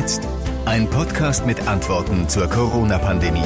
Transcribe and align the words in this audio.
jetzt? 0.00 0.26
Ein 0.64 0.88
Podcast 0.88 1.44
mit 1.44 1.68
Antworten 1.68 2.26
zur 2.26 2.48
Corona-Pandemie. 2.48 3.44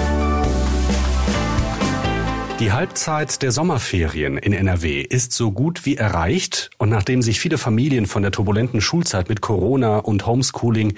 Die 2.61 2.71
Halbzeit 2.71 3.42
der 3.42 3.50
Sommerferien 3.50 4.38
in 4.38 4.53
NRW 4.53 5.01
ist 5.01 5.32
so 5.32 5.51
gut 5.51 5.85
wie 5.85 5.96
erreicht 5.96 6.71
und 6.79 6.88
nachdem 6.88 7.21
sich 7.21 7.40
viele 7.40 7.59
Familien 7.59 8.06
von 8.06 8.22
der 8.22 8.30
turbulenten 8.30 8.80
Schulzeit 8.80 9.29
mit 9.29 9.40
Corona 9.40 9.98
und 9.98 10.25
Homeschooling 10.25 10.94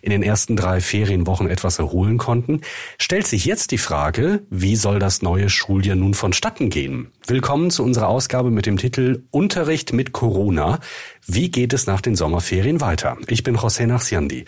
in 0.00 0.10
den 0.10 0.22
ersten 0.22 0.56
drei 0.56 0.80
Ferienwochen 0.80 1.50
etwas 1.50 1.78
erholen 1.78 2.16
konnten, 2.16 2.62
stellt 2.98 3.26
sich 3.26 3.44
jetzt 3.44 3.70
die 3.72 3.78
Frage, 3.78 4.44
wie 4.48 4.76
soll 4.76 4.98
das 4.98 5.20
neue 5.20 5.50
Schuljahr 5.50 5.96
nun 5.96 6.14
vonstatten 6.14 6.70
gehen? 6.70 7.12
Willkommen 7.26 7.70
zu 7.70 7.84
unserer 7.84 8.08
Ausgabe 8.08 8.50
mit 8.50 8.64
dem 8.64 8.78
Titel 8.78 9.24
Unterricht 9.30 9.92
mit 9.92 10.12
Corona. 10.12 10.80
Wie 11.26 11.50
geht 11.50 11.72
es 11.72 11.86
nach 11.86 12.02
den 12.02 12.16
Sommerferien 12.16 12.82
weiter? 12.82 13.16
Ich 13.28 13.42
bin 13.42 13.56
José 13.56 13.86
Nachsiandi. 13.86 14.44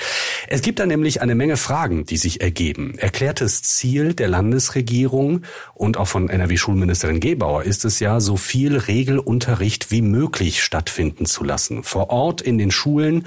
Es 0.46 0.60
gibt 0.60 0.78
da 0.78 0.84
nämlich 0.84 1.22
eine 1.22 1.34
Menge 1.34 1.56
Fragen, 1.56 2.04
die 2.04 2.18
sich 2.18 2.42
ergeben. 2.42 2.98
Erklärtes 2.98 3.62
Ziel 3.62 4.12
der 4.12 4.28
Landesregierung 4.28 5.42
und 5.72 5.96
auch 5.96 6.08
von 6.08 6.28
NRW-Schulministerin 6.28 7.20
Gebauer 7.20 7.62
ist 7.62 7.86
es 7.86 7.98
ja, 7.98 8.20
so 8.20 8.36
viel 8.36 8.76
Regelunterricht 8.76 9.90
wie 9.90 10.02
möglich 10.02 10.62
stattfinden 10.62 11.24
zu 11.24 11.44
lassen. 11.44 11.82
Vor 11.82 12.10
Ort 12.10 12.42
in 12.42 12.58
den 12.58 12.70
Schulen 12.70 13.24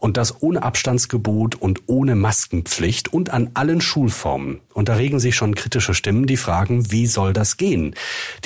und 0.00 0.16
das 0.16 0.42
ohne 0.42 0.64
Abstandsgebot 0.64 1.54
und 1.54 1.82
ohne 1.86 2.16
Maskenpflicht 2.16 3.12
und 3.12 3.30
an 3.30 3.50
allen 3.54 3.80
Schulformen. 3.80 4.60
Und 4.80 4.88
da 4.88 4.94
regen 4.94 5.20
sich 5.20 5.36
schon 5.36 5.54
kritische 5.54 5.92
Stimmen, 5.92 6.24
die 6.24 6.38
fragen, 6.38 6.90
wie 6.90 7.06
soll 7.06 7.34
das 7.34 7.58
gehen? 7.58 7.94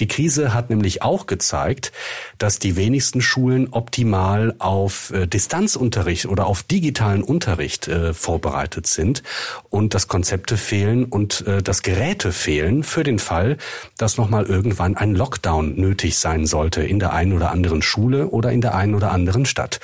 Die 0.01 0.09
Krise 0.09 0.53
hat 0.53 0.69
nämlich 0.69 1.01
auch 1.01 1.27
gezeigt, 1.27 1.93
dass 2.39 2.59
die 2.59 2.75
wenigsten 2.75 3.21
Schulen 3.21 3.69
optimal 3.71 4.57
auf 4.59 5.13
äh, 5.13 5.29
Distanzunterricht 5.29 6.27
oder 6.27 6.47
auf 6.47 6.65
digitalen 6.65 7.23
Unterricht 7.23 7.87
äh, 7.87 8.15
vorbereitet 8.15 8.89
sind 8.89 9.23
und 9.71 9.95
dass 9.95 10.09
Konzepte 10.09 10.57
fehlen 10.57 11.05
und 11.05 11.47
äh, 11.47 11.63
dass 11.63 11.83
Geräte 11.83 12.33
fehlen 12.33 12.83
für 12.83 13.05
den 13.05 13.21
Fall, 13.21 13.57
dass 13.97 14.17
nochmal 14.17 14.45
irgendwann 14.47 14.97
ein 14.97 15.15
Lockdown 15.15 15.77
nötig 15.77 16.19
sein 16.19 16.47
sollte 16.47 16.83
in 16.83 16.99
der 16.99 17.13
einen 17.13 17.33
oder 17.33 17.53
anderen 17.53 17.81
Schule 17.81 18.27
oder 18.27 18.51
in 18.51 18.61
der 18.61 18.75
einen 18.75 18.97
oder 18.97 19.13
anderen 19.13 19.47
Stadt. 19.47 19.79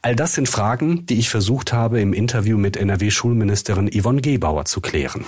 All 0.00 0.16
das 0.16 0.32
sind 0.32 0.48
Fragen, 0.48 1.04
die 1.04 1.18
ich 1.18 1.28
versucht 1.28 1.74
habe, 1.74 2.00
im 2.00 2.14
Interview 2.14 2.56
mit 2.56 2.78
NRW-Schulministerin 2.78 3.90
Yvonne 3.92 4.22
Gebauer 4.22 4.64
zu 4.64 4.80
klären. 4.80 5.26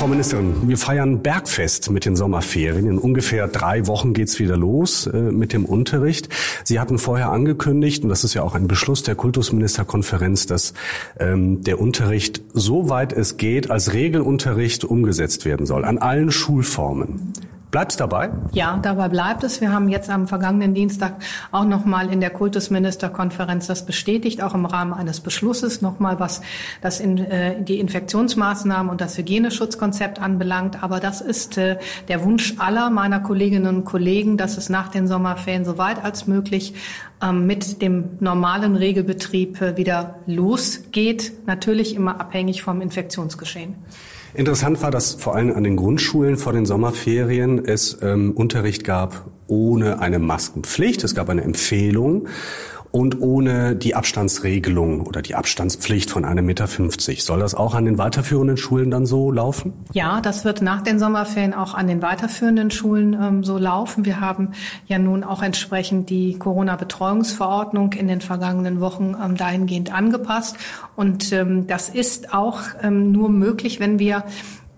Frau 0.00 0.08
Ministerin, 0.08 0.66
wir 0.66 0.78
feiern 0.78 1.20
Bergfest 1.20 1.90
mit 1.90 2.06
den 2.06 2.16
Sommerferien. 2.16 2.88
In 2.88 2.96
ungefähr 2.96 3.46
drei 3.48 3.86
Wochen 3.86 4.14
geht's 4.14 4.38
wieder 4.38 4.56
los 4.56 5.06
äh, 5.06 5.14
mit 5.14 5.52
dem 5.52 5.66
Unterricht. 5.66 6.30
Sie 6.64 6.80
hatten 6.80 6.98
vorher 6.98 7.28
angekündigt, 7.28 8.02
und 8.02 8.08
das 8.08 8.24
ist 8.24 8.32
ja 8.32 8.42
auch 8.42 8.54
ein 8.54 8.66
Beschluss 8.66 9.02
der 9.02 9.14
Kultusministerkonferenz, 9.14 10.46
dass 10.46 10.72
ähm, 11.18 11.62
der 11.64 11.78
Unterricht, 11.78 12.40
soweit 12.54 13.12
es 13.12 13.36
geht, 13.36 13.70
als 13.70 13.92
Regelunterricht 13.92 14.84
umgesetzt 14.84 15.44
werden 15.44 15.66
soll, 15.66 15.84
an 15.84 15.98
allen 15.98 16.30
Schulformen. 16.30 17.34
Bleibt 17.70 17.92
es 17.92 17.98
dabei? 17.98 18.30
Ja, 18.52 18.80
dabei 18.82 19.08
bleibt 19.08 19.44
es. 19.44 19.60
Wir 19.60 19.72
haben 19.72 19.88
jetzt 19.88 20.10
am 20.10 20.26
vergangenen 20.26 20.74
Dienstag 20.74 21.14
auch 21.52 21.64
nochmal 21.64 22.12
in 22.12 22.20
der 22.20 22.30
Kultusministerkonferenz 22.30 23.68
das 23.68 23.86
bestätigt, 23.86 24.42
auch 24.42 24.54
im 24.54 24.66
Rahmen 24.66 24.92
eines 24.92 25.20
Beschlusses 25.20 25.80
nochmal, 25.80 26.18
was 26.18 26.40
das 26.80 26.98
in, 26.98 27.18
äh, 27.18 27.62
die 27.62 27.78
Infektionsmaßnahmen 27.78 28.90
und 28.90 29.00
das 29.00 29.16
Hygieneschutzkonzept 29.16 30.20
anbelangt. 30.20 30.82
Aber 30.82 30.98
das 30.98 31.20
ist 31.20 31.58
äh, 31.58 31.78
der 32.08 32.24
Wunsch 32.24 32.54
aller 32.58 32.90
meiner 32.90 33.20
Kolleginnen 33.20 33.76
und 33.76 33.84
Kollegen, 33.84 34.36
dass 34.36 34.56
es 34.56 34.68
nach 34.68 34.88
den 34.88 35.06
Sommerferien 35.06 35.64
so 35.64 35.78
weit 35.78 36.02
als 36.02 36.26
möglich 36.26 36.74
ähm, 37.22 37.46
mit 37.46 37.82
dem 37.82 38.16
normalen 38.18 38.74
Regelbetrieb 38.74 39.62
äh, 39.62 39.76
wieder 39.76 40.16
losgeht. 40.26 41.32
Natürlich 41.46 41.94
immer 41.94 42.20
abhängig 42.20 42.62
vom 42.62 42.80
Infektionsgeschehen. 42.80 43.76
Interessant 44.34 44.80
war, 44.82 44.90
dass 44.90 45.14
vor 45.14 45.34
allem 45.34 45.52
an 45.54 45.64
den 45.64 45.76
Grundschulen 45.76 46.36
vor 46.36 46.52
den 46.52 46.64
Sommerferien 46.64 47.64
es 47.64 47.98
ähm, 48.02 48.32
Unterricht 48.32 48.84
gab 48.84 49.26
ohne 49.48 49.98
eine 50.00 50.20
Maskenpflicht. 50.20 51.02
Es 51.02 51.14
gab 51.14 51.28
eine 51.28 51.42
Empfehlung 51.42 52.28
und 52.92 53.20
ohne 53.20 53.76
die 53.76 53.94
Abstandsregelung 53.94 55.02
oder 55.02 55.22
die 55.22 55.34
Abstandspflicht 55.34 56.10
von 56.10 56.24
einem 56.24 56.46
Meter. 56.46 56.66
fünfzig. 56.66 57.24
Soll 57.24 57.40
das 57.40 57.54
auch 57.54 57.74
an 57.74 57.84
den 57.84 57.98
weiterführenden 57.98 58.56
Schulen 58.56 58.90
dann 58.90 59.06
so 59.06 59.30
laufen? 59.30 59.72
Ja, 59.92 60.20
das 60.20 60.44
wird 60.44 60.62
nach 60.62 60.82
den 60.82 60.98
Sommerferien 60.98 61.54
auch 61.54 61.74
an 61.74 61.86
den 61.86 62.02
weiterführenden 62.02 62.70
Schulen 62.70 63.14
ähm, 63.14 63.44
so 63.44 63.58
laufen. 63.58 64.04
Wir 64.04 64.20
haben 64.20 64.50
ja 64.86 64.98
nun 64.98 65.24
auch 65.24 65.42
entsprechend 65.42 66.10
die 66.10 66.38
Corona-Betreuungsverordnung 66.38 67.92
in 67.92 68.08
den 68.08 68.20
vergangenen 68.20 68.80
Wochen 68.80 69.14
ähm, 69.22 69.36
dahingehend 69.36 69.92
angepasst. 69.94 70.56
Und 70.96 71.32
ähm, 71.32 71.66
das 71.66 71.88
ist 71.88 72.34
auch 72.34 72.60
ähm, 72.82 73.12
nur 73.12 73.28
möglich, 73.28 73.80
wenn 73.80 73.98
wir 73.98 74.24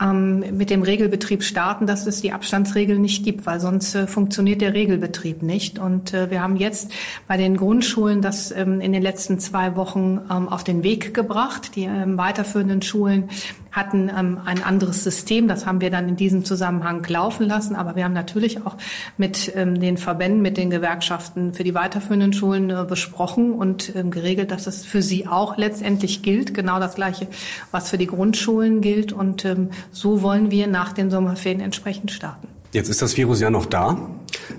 ähm, 0.03 0.57
mit 0.57 0.71
dem 0.71 0.83
Regelbetrieb 0.83 1.43
starten, 1.43 1.87
dass 1.87 2.07
es 2.07 2.21
die 2.21 2.33
Abstandsregel 2.33 2.99
nicht 2.99 3.25
gibt, 3.25 3.47
weil 3.47 3.61
sonst 3.61 3.95
äh, 3.95 4.07
funktioniert 4.07 4.61
der 4.61 4.75
Regelbetrieb 4.75 5.43
nicht. 5.43 5.79
Und 5.79 6.13
äh, 6.13 6.31
wir 6.31 6.43
haben 6.43 6.57
jetzt 6.57 6.91
bei 7.29 7.37
den 7.37 7.57
Grundschulen 7.57 8.23
das 8.23 8.51
ähm, 8.51 8.81
in 8.81 8.93
den 8.93 9.03
letzten 9.03 9.39
zwei 9.39 9.77
Wochen 9.77 10.21
ähm, 10.31 10.49
auf 10.49 10.65
den 10.65 10.83
Weg 10.83 11.15
gebracht. 11.15 11.77
Die 11.77 11.85
ähm, 11.85 12.19
weiterführenden 12.19 12.83
Schulen 12.83 13.29
hatten 13.73 14.11
ähm, 14.17 14.39
ein 14.45 14.63
anderes 14.63 15.03
System. 15.03 15.49
Das 15.49 15.67
haben 15.67 15.81
wir 15.81 15.91
dann 15.91 16.09
in 16.09 16.17
diesem 16.17 16.45
Zusammenhang 16.45 17.05
laufen 17.09 17.47
lassen. 17.47 17.75
Aber 17.75 17.97
wir 17.97 18.05
haben 18.05 18.13
natürlich 18.13 18.65
auch 18.65 18.77
mit 19.17 19.53
ähm, 19.57 19.81
den 19.81 19.97
Verbänden, 19.97 20.43
mit 20.43 20.57
den 20.57 20.71
Gewerkschaften 20.71 21.55
für 21.55 21.65
die 21.65 21.75
weiterführenden 21.75 22.33
Schulen 22.33 22.71
äh, 22.71 22.85
besprochen 22.87 23.53
und 23.53 23.95
ähm, 23.97 24.11
geregelt, 24.11 24.51
dass 24.51 24.67
es 24.67 24.85
für 24.85 25.03
sie 25.03 25.27
auch 25.27 25.57
letztendlich 25.57 26.23
gilt. 26.23 26.55
Genau 26.55 26.79
das 26.79 26.95
Gleiche, 26.95 27.27
was 27.71 27.91
für 27.91 27.99
die 27.99 28.07
Grundschulen 28.07 28.83
gilt. 28.83 29.13
Und 29.13 29.45
ähm, 29.45 29.71
so 29.91 30.23
wollen 30.23 30.51
wir 30.51 30.67
nach 30.67 30.93
den 30.93 31.11
Sommerferien 31.11 31.61
entsprechend 31.61 32.11
starten. 32.13 32.49
Jetzt 32.73 32.89
ist 32.89 33.03
das 33.03 33.17
Virus 33.17 33.41
ja 33.41 33.51
noch 33.51 33.67
da. 33.67 33.99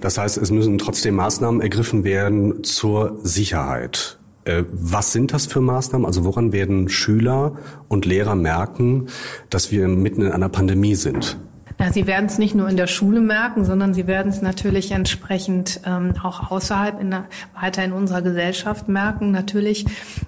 Das 0.01 0.17
heißt, 0.17 0.37
es 0.37 0.51
müssen 0.51 0.77
trotzdem 0.77 1.15
Maßnahmen 1.15 1.61
ergriffen 1.61 2.03
werden 2.03 2.63
zur 2.63 3.19
Sicherheit. 3.23 4.17
Äh, 4.45 4.63
was 4.71 5.11
sind 5.13 5.33
das 5.33 5.45
für 5.45 5.61
Maßnahmen? 5.61 6.05
Also 6.05 6.25
woran 6.25 6.51
werden 6.51 6.89
Schüler 6.89 7.53
und 7.87 8.05
Lehrer 8.05 8.35
merken, 8.35 9.07
dass 9.49 9.71
wir 9.71 9.87
mitten 9.87 10.21
in 10.21 10.31
einer 10.31 10.49
Pandemie 10.49 10.95
sind? 10.95 11.37
Ja, 11.79 11.91
Sie 11.91 12.07
werden 12.07 12.27
es 12.27 12.37
nicht 12.37 12.55
nur 12.55 12.69
in 12.69 12.77
der 12.77 12.87
Schule 12.87 13.19
merken, 13.19 13.65
sondern 13.65 13.93
Sie 13.93 14.05
werden 14.05 14.29
es 14.29 14.41
natürlich 14.41 14.91
entsprechend 14.91 15.81
ähm, 15.85 16.13
auch 16.21 16.51
außerhalb 16.51 17.01
in 17.01 17.11
der, 17.11 17.25
weiter 17.59 17.83
in 17.83 17.93
unserer 17.93 18.21
Gesellschaft 18.21 18.87
merken. 18.87 19.31
Natürlich 19.31 19.85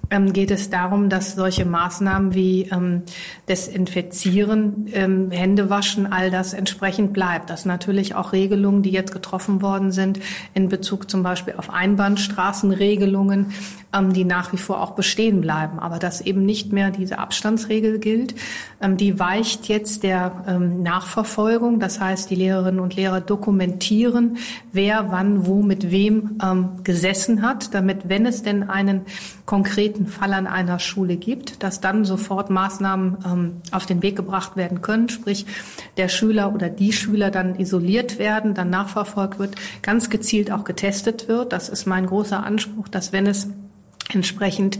ähm, 0.10 0.34
geht 0.34 0.52
es 0.52 0.70
darum, 0.70 1.10
dass 1.10 1.36
solche 1.36 1.66
Maßnahmen 1.66 2.34
wie 2.34 2.64
ähm, 2.72 3.04
Desinfizieren, 3.48 4.88
ähm, 4.92 5.32
Händewaschen, 5.32 6.12
all 6.12 6.32
das 6.32 6.54
entsprechend 6.54 7.14
bleibt. 7.14 7.50
Dass 7.50 7.66
natürlich 7.66 8.16
auch 8.16 8.34
Regelungen, 8.34 8.82
die 8.82 8.92
jetzt 8.92 9.12
getroffen 9.12 9.62
worden 9.62 9.92
sind, 9.92 10.20
in 10.54 10.68
Bezug 10.68 11.10
zum 11.10 11.22
Beispiel 11.22 11.54
auf 11.58 11.70
Einbahnstraßenregelungen, 11.70 13.52
die 14.02 14.26
nach 14.26 14.54
wie 14.54 14.58
vor 14.58 14.82
auch 14.82 14.92
bestehen 14.92 15.42
bleiben. 15.42 15.80
Aber 15.80 16.00
dass 16.00 16.22
eben 16.22 16.44
nicht 16.44 16.74
mehr 16.74 16.92
diese 16.92 17.20
Abstandsregel 17.20 18.00
gilt, 18.00 18.36
ähm, 18.82 18.98
die 18.98 19.20
weicht 19.20 19.68
jetzt 19.68 20.04
der 20.04 20.44
ähm, 20.48 20.84
Nachverfolgung. 20.84 21.80
Das 21.80 22.00
heißt, 22.00 22.30
die 22.30 22.36
Lehrerinnen 22.36 22.80
und 22.80 22.96
Lehrer 22.96 23.22
dokumentieren, 23.22 24.38
wer 24.72 25.12
wann 25.12 25.46
wo 25.46 25.62
mit 25.62 25.92
wem 25.92 26.38
gesessen 26.84 27.42
hat, 27.42 27.74
damit, 27.74 28.10
wenn 28.10 28.26
es 28.26 28.44
denn 28.44 28.70
einen 28.70 29.02
konkreten 29.46 30.08
Fall 30.08 30.34
an 30.34 30.48
einer 30.48 30.80
Schule 30.80 31.16
gibt, 31.18 31.64
dass 31.64 31.82
dann 31.82 32.06
sofort 32.06 32.50
Maßnahmen 32.50 33.62
auf 33.72 33.86
den 33.86 34.02
Weg 34.02 34.16
gebracht 34.16 34.56
werden 34.56 34.82
können, 34.82 35.10
sprich 35.10 35.46
der 35.98 36.10
Schüler 36.10 36.54
oder 36.54 36.70
die 36.70 36.94
Schüler 36.94 37.32
dann 37.32 37.56
isoliert 37.60 38.20
werden, 38.20 38.54
dann 38.54 38.70
nachverfolgt 38.70 39.40
wird, 39.40 39.56
ganz 39.82 40.10
gezielt 40.10 40.52
auch 40.52 40.64
getestet 40.64 41.28
wird. 41.28 41.54
Das 41.54 41.70
ist 41.70 41.86
mein 41.86 42.06
großer 42.06 42.44
Anspruch, 42.44 42.88
dass 42.88 43.14
wenn 43.14 43.28
es 43.28 43.50
entsprechend 44.14 44.80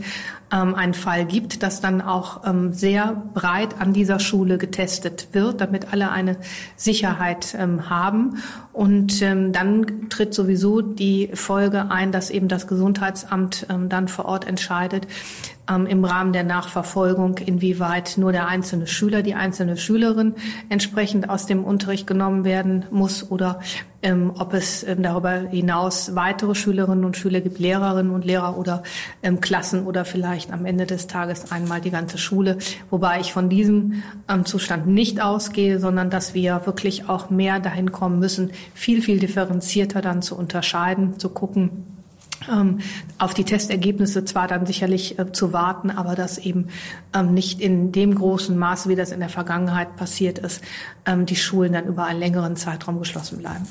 ähm, 0.52 0.74
einen 0.74 0.94
Fall 0.94 1.24
gibt, 1.26 1.62
dass 1.62 1.80
dann 1.80 2.00
auch 2.00 2.46
ähm, 2.46 2.72
sehr 2.72 3.22
breit 3.34 3.80
an 3.80 3.92
dieser 3.92 4.20
Schule 4.20 4.58
getestet 4.58 5.28
wird, 5.32 5.60
damit 5.60 5.92
alle 5.92 6.10
eine 6.10 6.36
Sicherheit 6.76 7.56
ähm, 7.58 7.90
haben. 7.90 8.42
Und 8.72 9.22
ähm, 9.22 9.52
dann 9.52 10.08
tritt 10.08 10.34
sowieso 10.34 10.80
die 10.80 11.30
Folge 11.34 11.90
ein, 11.90 12.12
dass 12.12 12.30
eben 12.30 12.48
das 12.48 12.68
Gesundheitsamt 12.68 13.66
ähm, 13.68 13.88
dann 13.88 14.08
vor 14.08 14.26
Ort 14.26 14.46
entscheidet, 14.46 15.08
ähm, 15.70 15.86
im 15.86 16.04
Rahmen 16.04 16.32
der 16.32 16.44
Nachverfolgung, 16.44 17.38
inwieweit 17.38 18.18
nur 18.18 18.32
der 18.32 18.48
einzelne 18.48 18.86
Schüler, 18.86 19.22
die 19.22 19.34
einzelne 19.34 19.76
Schülerin 19.76 20.34
entsprechend 20.68 21.28
aus 21.28 21.46
dem 21.46 21.64
Unterricht 21.64 22.06
genommen 22.06 22.44
werden 22.44 22.84
muss 22.90 23.30
oder 23.30 23.60
ähm, 24.02 24.32
ob 24.38 24.54
es 24.54 24.84
ähm, 24.84 25.02
darüber 25.02 25.32
hinaus 25.32 26.14
weitere 26.14 26.54
Schülerinnen 26.54 27.04
und 27.04 27.16
Schüler 27.16 27.40
gibt, 27.40 27.58
Lehrerinnen 27.58 28.12
und 28.12 28.24
Lehrer 28.24 28.56
oder 28.56 28.82
ähm, 29.22 29.40
Klassen 29.40 29.86
oder 29.86 30.04
vielleicht 30.04 30.52
am 30.52 30.64
Ende 30.66 30.86
des 30.86 31.06
Tages 31.06 31.50
einmal 31.50 31.80
die 31.80 31.90
ganze 31.90 32.18
Schule. 32.18 32.58
Wobei 32.90 33.20
ich 33.20 33.32
von 33.32 33.48
diesem 33.48 34.02
ähm, 34.28 34.44
Zustand 34.44 34.86
nicht 34.86 35.20
ausgehe, 35.20 35.80
sondern 35.80 36.10
dass 36.10 36.34
wir 36.34 36.62
wirklich 36.66 37.08
auch 37.08 37.30
mehr 37.30 37.58
dahin 37.58 37.90
kommen 37.90 38.18
müssen, 38.18 38.50
viel, 38.74 39.02
viel 39.02 39.18
differenzierter 39.18 40.02
dann 40.02 40.22
zu 40.22 40.36
unterscheiden, 40.36 41.18
zu 41.18 41.30
gucken, 41.30 41.95
auf 43.18 43.34
die 43.34 43.44
Testergebnisse 43.44 44.24
zwar 44.24 44.46
dann 44.46 44.66
sicherlich 44.66 45.18
äh, 45.18 45.32
zu 45.32 45.52
warten, 45.52 45.90
aber 45.90 46.14
das 46.14 46.38
eben 46.38 46.68
ähm, 47.14 47.34
nicht 47.34 47.60
in 47.60 47.92
dem 47.92 48.14
großen 48.14 48.56
Maße, 48.56 48.88
wie 48.88 48.94
das 48.94 49.10
in 49.10 49.20
der 49.20 49.28
Vergangenheit 49.28 49.96
passiert 49.96 50.38
ist, 50.38 50.62
ähm, 51.06 51.26
die 51.26 51.36
Schulen 51.36 51.72
dann 51.72 51.86
über 51.86 52.04
einen 52.04 52.20
längeren 52.20 52.56
Zeitraum 52.56 52.98
geschlossen 52.98 53.38
bleiben. 53.38 53.66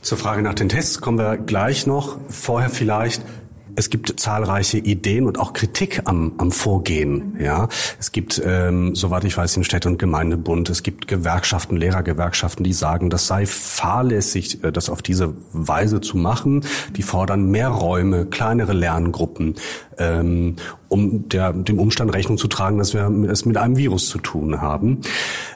Zur 0.00 0.18
Frage 0.18 0.42
nach 0.42 0.54
den 0.54 0.68
Tests 0.68 1.00
kommen 1.00 1.18
wir 1.18 1.36
gleich 1.36 1.86
noch. 1.86 2.18
Vorher 2.28 2.70
vielleicht 2.70 3.22
es 3.76 3.90
gibt 3.90 4.18
zahlreiche 4.18 4.78
Ideen 4.78 5.26
und 5.26 5.38
auch 5.38 5.52
Kritik 5.52 6.02
am, 6.06 6.32
am 6.38 6.50
Vorgehen. 6.50 7.36
Ja, 7.38 7.68
es 8.00 8.10
gibt, 8.10 8.40
ähm, 8.44 8.94
soweit 8.94 9.24
ich 9.24 9.36
weiß, 9.36 9.54
den 9.54 9.64
Städte- 9.64 9.88
und 9.88 9.98
Gemeindebund. 9.98 10.70
Es 10.70 10.82
gibt 10.82 11.06
Gewerkschaften, 11.06 11.76
Lehrergewerkschaften, 11.76 12.64
die 12.64 12.72
sagen, 12.72 13.10
das 13.10 13.26
sei 13.26 13.46
fahrlässig, 13.46 14.64
äh, 14.64 14.72
das 14.72 14.88
auf 14.88 15.02
diese 15.02 15.34
Weise 15.52 16.00
zu 16.00 16.16
machen. 16.16 16.64
Die 16.96 17.02
fordern 17.02 17.50
mehr 17.50 17.68
Räume, 17.68 18.26
kleinere 18.26 18.72
Lerngruppen, 18.72 19.56
ähm, 19.98 20.56
um 20.88 21.28
der, 21.28 21.52
dem 21.52 21.78
Umstand 21.78 22.14
Rechnung 22.14 22.38
zu 22.38 22.48
tragen, 22.48 22.78
dass 22.78 22.94
wir 22.94 23.08
es 23.30 23.44
mit 23.44 23.56
einem 23.56 23.76
Virus 23.76 24.08
zu 24.08 24.18
tun 24.18 24.60
haben. 24.60 25.00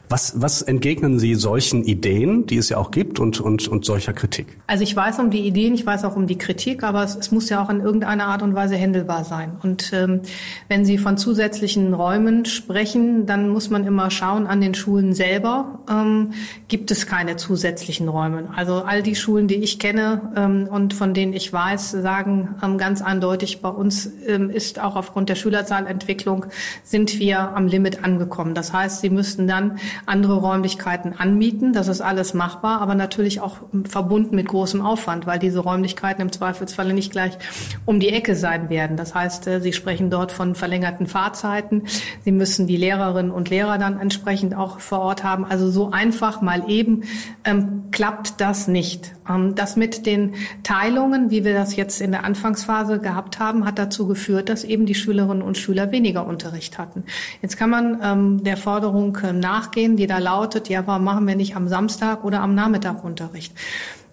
Was, 0.08 0.40
was 0.40 0.60
entgegnen 0.62 1.20
Sie 1.20 1.37
solchen 1.37 1.84
Ideen, 1.84 2.44
die 2.44 2.56
es 2.56 2.69
ja 2.69 2.78
auch 2.78 2.90
gibt, 2.90 3.20
und, 3.20 3.40
und, 3.40 3.69
und 3.69 3.84
solcher 3.84 4.12
Kritik? 4.12 4.58
Also 4.66 4.82
ich 4.82 4.96
weiß 4.96 5.20
um 5.20 5.31
die 5.31 5.46
Ideen, 5.46 5.72
ich 5.75 5.87
weiß 5.87 6.04
auch 6.04 6.16
um 6.16 6.26
die 6.26 6.37
Kritik, 6.37 6.82
aber 6.82 7.04
es, 7.04 7.14
es 7.14 7.31
muss 7.31 7.48
ja 7.48 7.62
auch 7.62 7.70
in 7.70 7.78
irgendeiner 7.81 8.26
Art 8.26 8.42
und 8.42 8.56
Weise 8.56 8.75
händelbar 8.75 9.25
sein. 9.25 9.52
Und 9.62 9.92
ähm, 9.92 10.22
wenn 10.66 10.84
Sie 10.84 10.98
von 10.98 11.16
zusätzlichen 11.16 11.94
Räumen 11.94 12.44
sprechen, 12.44 13.26
dann 13.26 13.50
muss 13.50 13.70
man 13.70 13.87
immer 13.87 14.10
schauen, 14.10 14.48
an 14.48 14.60
den 14.60 14.75
Schulen 14.75 15.14
selber 15.14 15.78
ähm, 15.88 16.32
gibt 16.66 16.90
es 16.90 17.06
keine 17.06 17.37
zusätzlichen 17.37 18.08
Räume. 18.08 18.48
Also 18.56 18.82
all 18.82 19.04
die 19.04 19.14
Schulen, 19.14 19.46
die 19.46 19.56
ich 19.56 19.78
kenne 19.78 20.32
ähm, 20.34 20.66
und 20.69 20.92
von 20.92 21.14
denen 21.14 21.34
ich 21.34 21.52
weiß, 21.52 21.92
sagen 21.92 22.56
ähm, 22.64 22.78
ganz 22.78 23.00
eindeutig, 23.00 23.60
bei 23.60 23.69
uns 23.69 24.10
ist 24.30 24.78
auch 24.78 24.96
aufgrund 24.96 25.28
der 25.28 25.34
Schülerzahlentwicklung 25.34 26.46
sind 26.82 27.18
wir 27.18 27.38
am 27.38 27.66
Limit 27.66 28.04
angekommen. 28.04 28.54
Das 28.54 28.72
heißt, 28.72 29.00
sie 29.00 29.10
müssten 29.10 29.46
dann 29.46 29.78
andere 30.06 30.36
Räumlichkeiten 30.36 31.14
anmieten. 31.18 31.72
Das 31.72 31.88
ist 31.88 32.00
alles 32.00 32.34
machbar, 32.34 32.80
aber 32.80 32.94
natürlich 32.94 33.40
auch 33.40 33.56
verbunden 33.88 34.36
mit 34.36 34.48
großem 34.48 34.80
Aufwand, 34.80 35.26
weil 35.26 35.38
diese 35.38 35.60
Räumlichkeiten 35.60 36.22
im 36.22 36.32
Zweifelsfalle 36.32 36.94
nicht 36.94 37.12
gleich 37.12 37.38
um 37.86 38.00
die 38.00 38.10
Ecke 38.10 38.34
sein 38.36 38.70
werden. 38.70 38.96
Das 38.96 39.14
heißt, 39.14 39.46
äh, 39.46 39.60
Sie 39.60 39.72
sprechen 39.72 40.10
dort 40.10 40.32
von 40.32 40.54
verlängerten 40.54 41.06
Fahrzeiten. 41.06 41.84
Sie 42.24 42.32
müssen 42.32 42.66
die 42.66 42.76
Lehrerinnen 42.76 43.30
und 43.30 43.50
Lehrer 43.50 43.78
dann 43.78 44.00
entsprechend 44.00 44.54
auch 44.54 44.80
vor 44.80 45.00
Ort 45.00 45.24
haben. 45.24 45.44
Also 45.44 45.70
so 45.70 45.90
einfach 45.90 46.42
mal 46.42 46.68
eben 46.68 47.02
ähm, 47.44 47.79
klappt 47.92 48.40
das 48.40 48.69
nicht. 48.69 49.12
Ähm, 49.28 49.54
das 49.54 49.76
mit 49.76 50.06
den 50.06 50.34
Teilungen, 50.62 51.31
wie 51.31 51.44
wir 51.44 51.54
das 51.54 51.76
jetzt 51.76 52.00
in 52.00 52.12
der 52.12 52.25
Anfangsphase 52.25 52.98
gehabt 52.98 53.38
haben, 53.38 53.64
hat 53.64 53.78
dazu 53.78 54.06
geführt, 54.06 54.48
dass 54.48 54.64
eben 54.64 54.87
die 54.87 54.94
Schülerinnen 54.94 55.42
und 55.42 55.58
Schüler 55.58 55.92
weniger 55.92 56.26
Unterricht 56.26 56.78
hatten. 56.78 57.04
Jetzt 57.42 57.56
kann 57.56 57.70
man 57.70 58.00
ähm, 58.02 58.44
der 58.44 58.56
Forderung 58.56 59.16
äh, 59.16 59.32
nachgehen, 59.32 59.96
die 59.96 60.06
da 60.06 60.19
lautet, 60.19 60.69
ja, 60.69 60.87
warum 60.87 61.04
machen 61.04 61.26
wir 61.26 61.37
nicht 61.37 61.56
am 61.56 61.69
Samstag 61.69 62.25
oder 62.25 62.40
am 62.40 62.54
Nachmittag 62.54 63.04
Unterricht? 63.04 63.54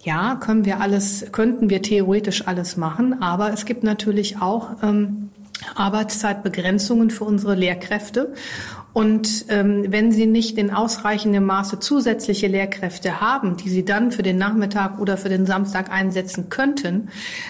Ja, 0.03 0.35
können 0.35 0.63
wir 0.63 0.79
alles, 0.79 1.25
könnten 1.31 1.69
wir 1.69 1.81
theoretisch 1.81 2.47
alles 2.47 2.77
machen, 2.77 3.21
aber 3.21 3.51
es 3.51 3.65
gibt 3.65 3.83
natürlich 3.83 4.41
auch 4.41 4.69
ähm, 4.81 5.31
Arbeitszeitbegrenzungen 5.75 7.09
für 7.09 7.25
unsere 7.25 7.56
Lehrkräfte. 7.56 8.33
Und 8.97 9.45
ähm, 9.49 9.85
wenn 9.89 10.11
Sie 10.11 10.25
nicht 10.25 10.57
in 10.57 10.71
ausreichendem 10.71 11.45
Maße 11.45 11.79
zusätzliche 11.79 12.47
Lehrkräfte 12.47 13.21
haben, 13.21 13.55
die 13.55 13.69
Sie 13.69 13.85
dann 13.85 14.11
für 14.11 14.23
den 14.23 14.39
Nachmittag 14.39 14.97
oder 14.97 15.17
für 15.17 15.29
den 15.29 15.45
Samstag 15.45 15.91
einsetzen 15.91 16.49
könnten, 16.49 17.09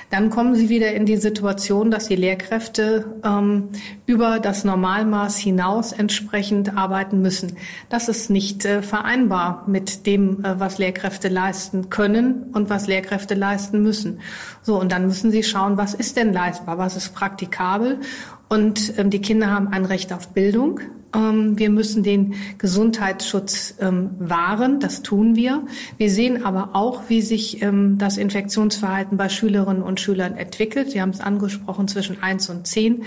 dann 0.09 0.29
kommen 0.29 0.55
Sie 0.55 0.67
wieder 0.67 0.93
in 0.93 1.05
die 1.05 1.15
Situation, 1.15 1.89
dass 1.89 2.09
die 2.09 2.17
Lehrkräfte 2.17 3.21
ähm, 3.23 3.69
über 4.05 4.41
das 4.41 4.65
Normalmaß 4.65 5.37
hinaus 5.37 5.93
entsprechend 5.93 6.75
arbeiten 6.75 7.21
müssen. 7.21 7.55
Das 7.87 8.09
ist 8.09 8.29
nicht 8.29 8.65
äh, 8.65 8.81
vereinbar 8.81 9.63
mit 9.67 10.05
dem, 10.05 10.43
äh, 10.43 10.59
was 10.59 10.79
Lehrkräfte 10.79 11.29
leisten 11.29 11.89
können 11.89 12.47
und 12.51 12.69
was 12.69 12.87
Lehrkräfte 12.87 13.35
leisten 13.35 13.81
müssen. 13.81 14.19
So, 14.63 14.77
und 14.77 14.91
dann 14.91 15.05
müssen 15.05 15.31
Sie 15.31 15.43
schauen, 15.43 15.77
was 15.77 15.93
ist 15.93 16.17
denn 16.17 16.33
leistbar, 16.33 16.77
was 16.77 16.97
ist 16.97 17.15
praktikabel. 17.15 18.01
Und 18.49 18.97
ähm, 18.97 19.09
die 19.09 19.21
Kinder 19.21 19.51
haben 19.51 19.67
ein 19.69 19.85
Recht 19.85 20.13
auf 20.13 20.29
Bildung. 20.29 20.79
Ähm, 21.13 21.57
wir 21.57 21.69
müssen 21.69 22.03
den 22.03 22.35
Gesundheitsschutz 22.57 23.75
ähm, 23.79 24.11
wahren, 24.19 24.79
das 24.79 25.01
tun 25.01 25.35
wir. 25.35 25.63
Wir 25.97 26.09
sehen 26.09 26.45
aber 26.45 26.69
auch, 26.73 27.03
wie 27.09 27.21
sich 27.21 27.61
ähm, 27.61 27.97
das 27.97 28.17
Infektionsverhalten 28.17 29.17
bei 29.17 29.29
Schülerinnen 29.29 29.83
und 29.83 29.99
Schülern 29.99 30.35
entwickelt. 30.35 30.91
Sie 30.91 31.01
haben 31.01 31.11
es 31.11 31.19
angesprochen, 31.19 31.87
zwischen 31.87 32.21
eins 32.21 32.49
und 32.49 32.67
zehn 32.67 33.03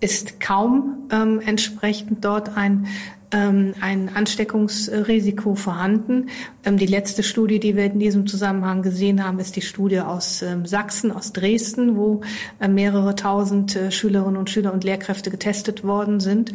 ist 0.00 0.38
kaum 0.38 1.08
entsprechend 1.46 2.26
dort 2.26 2.58
ein 2.58 2.86
ein 3.34 4.10
Ansteckungsrisiko 4.14 5.54
vorhanden. 5.54 6.28
die 6.64 6.86
letzte 6.86 7.22
Studie, 7.22 7.58
die 7.58 7.76
wir 7.76 7.86
in 7.86 7.98
diesem 7.98 8.26
Zusammenhang 8.26 8.82
gesehen 8.82 9.24
haben, 9.24 9.38
ist 9.38 9.56
die 9.56 9.62
Studie 9.62 10.00
aus 10.00 10.44
Sachsen, 10.64 11.10
aus 11.10 11.32
Dresden, 11.32 11.96
wo 11.96 12.20
mehrere 12.66 13.14
tausend 13.14 13.76
äh, 13.76 13.90
Schülerinnen 13.90 14.36
und 14.36 14.50
Schüler 14.50 14.72
und 14.72 14.84
Lehrkräfte 14.84 15.30
getestet 15.30 15.84
worden 15.84 16.20
sind 16.20 16.52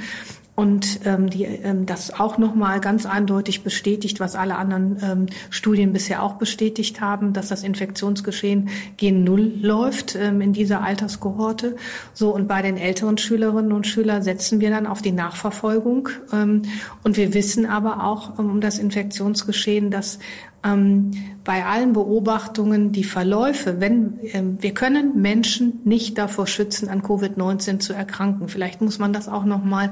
und 0.60 1.00
ähm, 1.06 1.30
die 1.30 1.46
ähm, 1.46 1.86
das 1.86 2.20
auch 2.20 2.38
nochmal 2.38 2.82
ganz 2.82 3.06
eindeutig 3.06 3.64
bestätigt, 3.64 4.20
was 4.20 4.36
alle 4.36 4.58
anderen 4.58 4.98
ähm, 5.02 5.26
Studien 5.50 5.94
bisher 5.94 6.22
auch 6.22 6.34
bestätigt 6.34 7.00
haben, 7.00 7.32
dass 7.32 7.48
das 7.48 7.64
Infektionsgeschehen 7.64 8.68
gen 8.98 9.24
Null 9.24 9.54
läuft 9.62 10.18
ähm, 10.18 10.42
in 10.42 10.52
dieser 10.52 10.84
Alterskohorte. 10.84 11.78
So 12.14 12.36
und 12.36 12.50
bei 12.50 12.62
den 12.62 12.76
älteren 12.76 13.18
Schülerinnen 13.18 13.72
und 13.72 13.88
Schülern 13.88 14.22
setzen 14.22 14.60
wir 14.60 14.70
dann 14.70 14.86
auf 14.86 15.02
die 15.02 15.14
Nachverfolgung 15.14 16.10
ähm, 16.34 16.64
und 17.06 17.16
wir 17.16 17.34
wissen 17.34 17.66
aber 17.66 18.04
auch 18.04 18.38
ähm, 18.38 18.50
um 18.50 18.60
das 18.60 18.80
Infektionsgeschehen, 18.80 19.92
dass 19.92 20.20
ähm, 20.64 21.12
bei 21.50 21.66
allen 21.66 21.94
Beobachtungen 21.94 22.92
die 22.92 23.04
Verläufe, 23.04 23.80
wenn 23.80 24.20
ähm, 24.34 24.58
wir 24.62 24.74
können 24.74 25.20
Menschen 25.20 25.80
nicht 25.84 26.18
davor 26.18 26.46
schützen, 26.46 26.90
an 26.90 27.02
Covid-19 27.02 27.80
zu 27.80 27.94
erkranken. 27.94 28.50
Vielleicht 28.50 28.82
muss 28.82 29.00
man 29.00 29.14
das 29.14 29.28
auch 29.28 29.46
noch 29.46 29.64
mal 29.64 29.92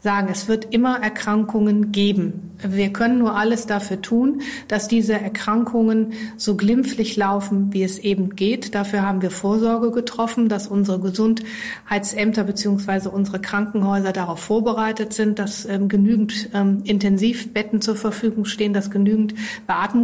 sagen. 0.00 0.28
Es 0.30 0.48
wird 0.48 0.66
immer 0.74 1.00
Erkrankungen 1.00 1.92
geben. 1.92 2.50
Wir 2.62 2.92
können 2.92 3.18
nur 3.18 3.36
alles 3.36 3.66
dafür 3.66 4.02
tun, 4.02 4.42
dass 4.66 4.88
diese 4.88 5.14
Erkrankungen 5.14 6.12
so 6.36 6.56
glimpflich 6.56 7.16
laufen, 7.16 7.72
wie 7.72 7.84
es 7.84 7.98
eben 7.98 8.36
geht. 8.36 8.74
Dafür 8.74 9.02
haben 9.02 9.22
wir 9.22 9.30
Vorsorge 9.30 9.92
getroffen, 9.92 10.50
dass 10.50 10.66
unsere 10.66 11.00
Gesundheitsämter 11.00 12.44
beziehungsweise 12.44 13.10
unsere 13.10 13.40
Krankenhäuser 13.40 14.12
darauf 14.12 14.40
vorbereitet 14.40 15.14
sind, 15.14 15.38
dass 15.38 15.64
ähm, 15.64 15.88
genügend 15.88 16.50
ähm, 16.52 16.82
Intensivbetten 16.84 17.80
zur 17.80 17.96
Verfügung 17.96 18.44
stehen, 18.44 18.74
dass 18.74 18.90
genügend 18.90 19.34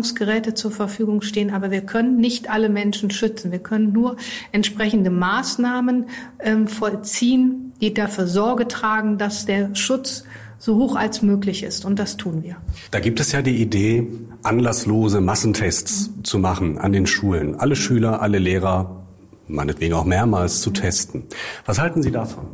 Beatmungsgeräte 0.04 0.54
zur 0.54 0.70
Verfügung 0.70 1.22
stehen. 1.22 1.50
Aber 1.50 1.70
wir 1.70 1.80
können 1.80 2.18
nicht 2.18 2.50
alle 2.50 2.68
Menschen 2.68 3.10
schützen. 3.10 3.50
Wir 3.52 3.58
können 3.58 3.92
nur 3.92 4.16
entsprechende 4.52 5.10
Maßnahmen 5.10 6.06
ähm, 6.40 6.68
vollziehen, 6.68 7.72
die 7.80 7.94
dafür 7.94 8.26
Sorge 8.26 8.68
tragen, 8.68 9.18
dass 9.18 9.46
der 9.46 9.74
Schutz 9.74 10.24
so 10.58 10.76
hoch 10.76 10.96
als 10.96 11.22
möglich 11.22 11.62
ist. 11.62 11.84
Und 11.84 11.98
das 11.98 12.16
tun 12.16 12.42
wir. 12.42 12.56
Da 12.90 13.00
gibt 13.00 13.20
es 13.20 13.32
ja 13.32 13.42
die 13.42 13.60
Idee, 13.60 14.06
anlasslose 14.42 15.20
Massentests 15.20 16.08
mhm. 16.08 16.24
zu 16.24 16.38
machen 16.38 16.78
an 16.78 16.92
den 16.92 17.06
Schulen. 17.06 17.54
Alle 17.56 17.76
Schüler, 17.76 18.20
alle 18.20 18.38
Lehrer, 18.38 19.04
meinetwegen 19.46 19.94
auch 19.94 20.04
mehrmals 20.04 20.60
zu 20.60 20.70
testen. 20.70 21.24
Was 21.66 21.78
halten 21.78 22.02
Sie 22.02 22.10
davon? 22.10 22.46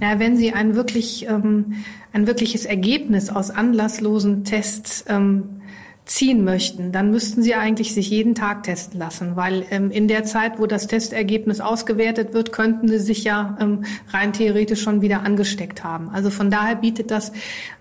Na, 0.00 0.18
wenn 0.18 0.36
Sie 0.36 0.52
ein 0.52 0.74
wirklich 0.74 1.26
ähm, 1.28 1.76
ein 2.12 2.26
wirkliches 2.26 2.64
Ergebnis 2.64 3.30
aus 3.30 3.50
anlasslosen 3.50 4.44
Tests 4.44 5.04
ähm, 5.08 5.60
ziehen 6.06 6.44
möchten, 6.44 6.92
dann 6.92 7.10
müssten 7.10 7.42
Sie 7.42 7.56
eigentlich 7.56 7.92
sich 7.92 8.08
jeden 8.10 8.36
Tag 8.36 8.62
testen 8.62 8.98
lassen, 8.98 9.34
weil 9.34 9.66
ähm, 9.70 9.90
in 9.90 10.06
der 10.06 10.22
Zeit, 10.22 10.60
wo 10.60 10.66
das 10.66 10.86
Testergebnis 10.86 11.60
ausgewertet 11.60 12.32
wird, 12.32 12.52
könnten 12.52 12.86
Sie 12.88 12.98
sich 12.98 13.24
ja 13.24 13.58
ähm, 13.60 13.84
rein 14.12 14.32
theoretisch 14.32 14.80
schon 14.80 15.02
wieder 15.02 15.22
angesteckt 15.24 15.82
haben. 15.82 16.08
Also 16.10 16.30
von 16.30 16.48
daher 16.48 16.76
bietet 16.76 17.10
das 17.10 17.32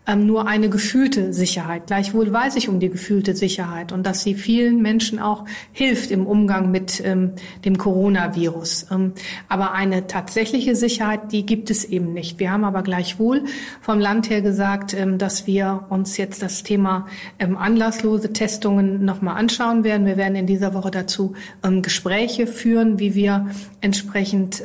ähm, 0.08 0.28
nur 0.28 0.48
eine 0.48 0.70
gefühlte 0.70 1.34
Sicherheit. 1.34 1.88
Gleichwohl 1.88 2.32
weiß 2.32 2.56
ich 2.58 2.70
um 2.70 2.80
die 2.80 2.90
gefühlte 2.90 3.36
Sicherheit 3.36 3.92
und 3.92 4.06
dass 4.06 4.22
sie 4.22 4.36
vielen 4.36 4.82
Menschen 4.82 5.20
auch 5.20 5.46
hilft 5.72 6.12
im 6.12 6.28
Umgang 6.28 6.70
mit 6.70 7.02
ähm, 7.04 7.32
dem 7.64 7.78
Coronavirus. 7.78 8.88
Ähm, 8.92 9.14
aber 9.50 9.74
eine 9.74 10.06
tatsächliche 10.06 10.76
Sicherheit, 10.76 11.32
die 11.32 11.46
gibt 11.46 11.72
es 11.72 11.86
eben 11.86 12.14
nicht. 12.14 12.40
Wir 12.40 12.52
haben 12.52 12.64
aber 12.64 12.84
gleichwohl 12.84 13.46
vom 13.82 14.00
Land 14.00 14.30
her 14.30 14.42
gesagt, 14.42 14.94
ähm, 14.94 15.18
dass 15.18 15.48
wir 15.48 15.86
uns 15.90 16.18
jetzt 16.18 16.44
das 16.44 16.62
Thema 16.62 17.08
ähm, 17.40 17.58
anlasslose 17.58 18.32
Testungen 18.32 19.06
nochmal 19.06 19.38
anschauen 19.38 19.84
werden. 19.84 20.06
Wir 20.06 20.18
werden 20.18 20.36
in 20.36 20.46
dieser 20.46 20.74
Woche 20.76 20.92
dazu 20.92 21.34
ähm, 21.64 21.82
Gespräche 21.82 22.46
führen, 22.46 23.00
wie 23.00 23.16
wir 23.16 23.48
entsprechend 23.82 24.64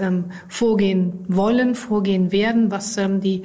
vorgehen 0.48 1.12
wollen, 1.28 1.74
vorgehen 1.74 2.32
werden, 2.32 2.70
was 2.70 2.98
die 3.22 3.42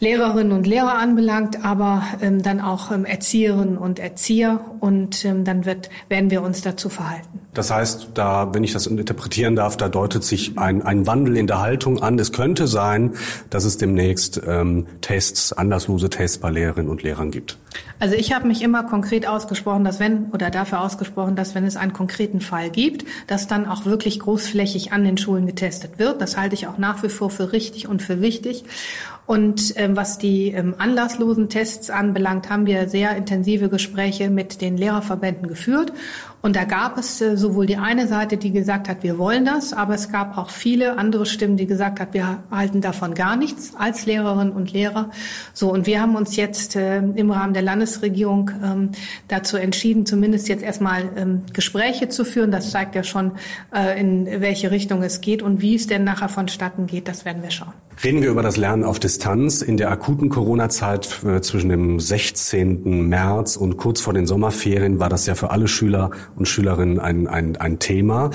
Lehrerinnen 0.00 0.52
und 0.52 0.66
Lehrer 0.66 0.98
anbelangt, 0.98 1.64
aber 1.64 2.02
ähm, 2.20 2.42
dann 2.42 2.60
auch 2.60 2.92
ähm, 2.92 3.04
Erzieherinnen 3.04 3.78
und 3.78 3.98
Erzieher 3.98 4.60
und 4.80 5.24
ähm, 5.24 5.44
dann 5.44 5.64
wird, 5.64 5.90
werden 6.08 6.30
wir 6.30 6.42
uns 6.42 6.62
dazu 6.62 6.88
verhalten. 6.88 7.40
Das 7.54 7.72
heißt, 7.72 8.10
da, 8.14 8.54
wenn 8.54 8.62
ich 8.62 8.72
das 8.72 8.86
interpretieren 8.86 9.56
darf, 9.56 9.76
da 9.76 9.88
deutet 9.88 10.22
sich 10.22 10.58
ein, 10.58 10.82
ein 10.82 11.08
Wandel 11.08 11.36
in 11.36 11.48
der 11.48 11.60
Haltung 11.60 12.00
an. 12.00 12.16
Es 12.18 12.32
könnte 12.32 12.68
sein, 12.68 13.14
dass 13.50 13.64
es 13.64 13.78
demnächst 13.78 14.40
ähm, 14.46 14.86
Tests, 15.00 15.52
anderslose 15.52 16.08
Tests 16.08 16.38
bei 16.38 16.50
Lehrerinnen 16.50 16.88
und 16.88 17.02
Lehrern 17.02 17.32
gibt. 17.32 17.58
Also 17.98 18.14
ich 18.14 18.32
habe 18.32 18.46
mich 18.46 18.62
immer 18.62 18.84
konkret 18.84 19.26
ausgesprochen, 19.26 19.82
dass 19.82 19.98
wenn 19.98 20.26
oder 20.26 20.50
dafür 20.50 20.80
ausgesprochen, 20.82 21.34
dass 21.34 21.56
wenn 21.56 21.64
es 21.64 21.76
einen 21.76 21.92
konkreten 21.92 22.40
Fall 22.40 22.70
gibt, 22.70 23.04
dass 23.26 23.48
dann 23.48 23.66
auch 23.66 23.86
wirklich 23.86 24.20
großflächig 24.20 24.92
an 24.92 25.04
den 25.04 25.18
Schulen 25.18 25.46
getestet 25.46 25.98
wird. 25.98 26.20
Das 26.20 26.36
halte 26.36 26.54
ich 26.54 26.68
auch 26.68 26.78
nach 26.78 27.02
wie 27.02 27.08
vor 27.08 27.30
für 27.30 27.52
richtig 27.52 27.88
und 27.88 28.02
für 28.02 28.20
wichtig. 28.20 28.64
Und 29.28 29.74
ähm, 29.76 29.94
was 29.94 30.16
die 30.16 30.52
ähm, 30.52 30.74
anlasslosen 30.78 31.50
Tests 31.50 31.90
anbelangt, 31.90 32.48
haben 32.48 32.64
wir 32.64 32.88
sehr 32.88 33.14
intensive 33.14 33.68
Gespräche 33.68 34.30
mit 34.30 34.62
den 34.62 34.78
Lehrerverbänden 34.78 35.48
geführt. 35.48 35.92
Und 36.40 36.54
da 36.54 36.64
gab 36.64 36.98
es 36.98 37.20
äh, 37.20 37.36
sowohl 37.36 37.66
die 37.66 37.78
eine 37.78 38.06
Seite, 38.06 38.36
die 38.36 38.52
gesagt 38.52 38.88
hat, 38.88 39.02
wir 39.02 39.18
wollen 39.18 39.44
das, 39.44 39.72
aber 39.72 39.94
es 39.94 40.12
gab 40.12 40.38
auch 40.38 40.50
viele 40.50 40.96
andere 40.96 41.26
Stimmen, 41.26 41.56
die 41.56 41.66
gesagt 41.66 41.98
hat, 41.98 42.14
wir 42.14 42.38
halten 42.50 42.80
davon 42.80 43.14
gar 43.14 43.36
nichts 43.36 43.72
als 43.76 44.06
Lehrerinnen 44.06 44.52
und 44.52 44.72
Lehrer. 44.72 45.10
So, 45.52 45.72
und 45.72 45.86
wir 45.86 46.00
haben 46.00 46.14
uns 46.14 46.36
jetzt 46.36 46.76
äh, 46.76 46.98
im 46.98 47.32
Rahmen 47.32 47.54
der 47.54 47.62
Landesregierung 47.62 48.52
ähm, 48.62 48.90
dazu 49.26 49.56
entschieden, 49.56 50.06
zumindest 50.06 50.48
jetzt 50.48 50.62
erstmal 50.62 51.08
ähm, 51.16 51.42
Gespräche 51.52 52.08
zu 52.08 52.24
führen. 52.24 52.52
Das 52.52 52.70
zeigt 52.70 52.94
ja 52.94 53.02
schon, 53.02 53.32
äh, 53.74 54.00
in 54.00 54.40
welche 54.40 54.70
Richtung 54.70 55.02
es 55.02 55.20
geht 55.20 55.42
und 55.42 55.60
wie 55.60 55.74
es 55.74 55.88
denn 55.88 56.04
nachher 56.04 56.28
vonstatten 56.28 56.86
geht, 56.86 57.08
das 57.08 57.24
werden 57.24 57.42
wir 57.42 57.50
schauen. 57.50 57.72
Reden 58.04 58.22
wir 58.22 58.30
über 58.30 58.42
das 58.42 58.56
Lernen 58.56 58.84
auf 58.84 59.00
Distanz. 59.00 59.60
In 59.60 59.76
der 59.76 59.90
akuten 59.90 60.28
Corona-Zeit 60.28 61.04
zwischen 61.40 61.68
dem 61.68 61.98
16. 61.98 63.08
März 63.08 63.56
und 63.56 63.76
kurz 63.76 64.00
vor 64.00 64.14
den 64.14 64.24
Sommerferien 64.24 65.00
war 65.00 65.08
das 65.08 65.26
ja 65.26 65.34
für 65.34 65.50
alle 65.50 65.66
Schüler 65.66 66.10
und 66.38 66.46
Schülerinnen 66.46 66.98
ein, 66.98 67.26
ein, 67.26 67.56
ein 67.56 67.78
Thema. 67.78 68.30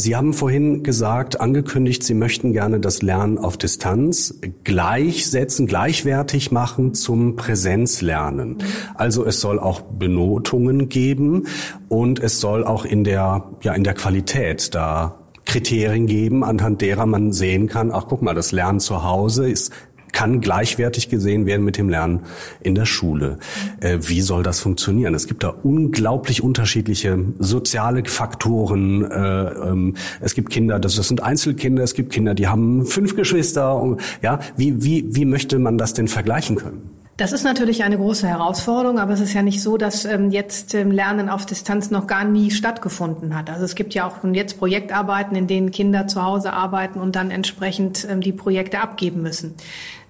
Sie 0.00 0.14
haben 0.14 0.32
vorhin 0.32 0.84
gesagt, 0.84 1.40
angekündigt, 1.40 2.04
Sie 2.04 2.14
möchten 2.14 2.52
gerne 2.52 2.78
das 2.78 3.02
Lernen 3.02 3.36
auf 3.36 3.56
Distanz 3.56 4.38
gleichsetzen, 4.62 5.66
gleichwertig 5.66 6.52
machen 6.52 6.94
zum 6.94 7.34
Präsenzlernen. 7.34 8.58
Also 8.94 9.26
es 9.26 9.40
soll 9.40 9.58
auch 9.58 9.80
Benotungen 9.80 10.88
geben 10.88 11.48
und 11.88 12.20
es 12.20 12.38
soll 12.38 12.62
auch 12.62 12.84
in 12.84 13.02
der, 13.02 13.50
ja, 13.62 13.72
in 13.72 13.82
der 13.82 13.94
Qualität 13.94 14.72
da 14.72 15.18
Kriterien 15.48 16.06
geben, 16.06 16.44
anhand 16.44 16.82
derer 16.82 17.06
man 17.06 17.32
sehen 17.32 17.68
kann, 17.68 17.90
ach 17.90 18.04
guck 18.06 18.22
mal, 18.22 18.34
das 18.34 18.52
Lernen 18.52 18.80
zu 18.80 19.02
Hause 19.02 19.50
ist 19.50 19.72
kann 20.12 20.40
gleichwertig 20.40 21.08
gesehen 21.08 21.46
werden 21.46 21.64
mit 21.64 21.76
dem 21.76 21.88
Lernen 21.88 22.20
in 22.60 22.74
der 22.74 22.86
Schule. 22.86 23.38
Äh, 23.80 23.98
wie 24.02 24.20
soll 24.20 24.42
das 24.42 24.60
funktionieren? 24.60 25.14
Es 25.14 25.26
gibt 25.26 25.44
da 25.44 25.48
unglaublich 25.48 26.42
unterschiedliche 26.42 27.18
soziale 27.38 28.04
Faktoren. 28.04 29.04
Äh, 29.04 29.16
ähm, 29.16 29.94
es 30.20 30.34
gibt 30.34 30.50
Kinder, 30.50 30.78
das, 30.78 30.96
das 30.96 31.08
sind 31.08 31.22
Einzelkinder, 31.22 31.82
es 31.82 31.94
gibt 31.94 32.12
Kinder, 32.12 32.34
die 32.34 32.48
haben 32.48 32.86
fünf 32.86 33.16
Geschwister. 33.16 33.96
Ja, 34.22 34.40
wie, 34.56 34.82
wie, 34.82 35.14
wie 35.14 35.24
möchte 35.24 35.58
man 35.58 35.78
das 35.78 35.94
denn 35.94 36.08
vergleichen 36.08 36.56
können? 36.56 36.98
Das 37.18 37.32
ist 37.32 37.42
natürlich 37.42 37.82
eine 37.82 37.96
große 37.96 38.28
Herausforderung, 38.28 39.00
aber 39.00 39.12
es 39.12 39.18
ist 39.18 39.32
ja 39.32 39.42
nicht 39.42 39.60
so, 39.60 39.76
dass 39.76 40.04
ähm, 40.04 40.30
jetzt 40.30 40.72
ähm, 40.74 40.92
Lernen 40.92 41.28
auf 41.28 41.46
Distanz 41.46 41.90
noch 41.90 42.06
gar 42.06 42.22
nie 42.22 42.52
stattgefunden 42.52 43.36
hat. 43.36 43.50
Also 43.50 43.64
es 43.64 43.74
gibt 43.74 43.92
ja 43.92 44.06
auch 44.06 44.22
jetzt 44.32 44.56
Projektarbeiten, 44.56 45.36
in 45.36 45.48
denen 45.48 45.72
Kinder 45.72 46.06
zu 46.06 46.22
Hause 46.22 46.52
arbeiten 46.52 47.00
und 47.00 47.16
dann 47.16 47.32
entsprechend 47.32 48.06
ähm, 48.08 48.20
die 48.20 48.30
Projekte 48.30 48.78
abgeben 48.78 49.20
müssen. 49.20 49.54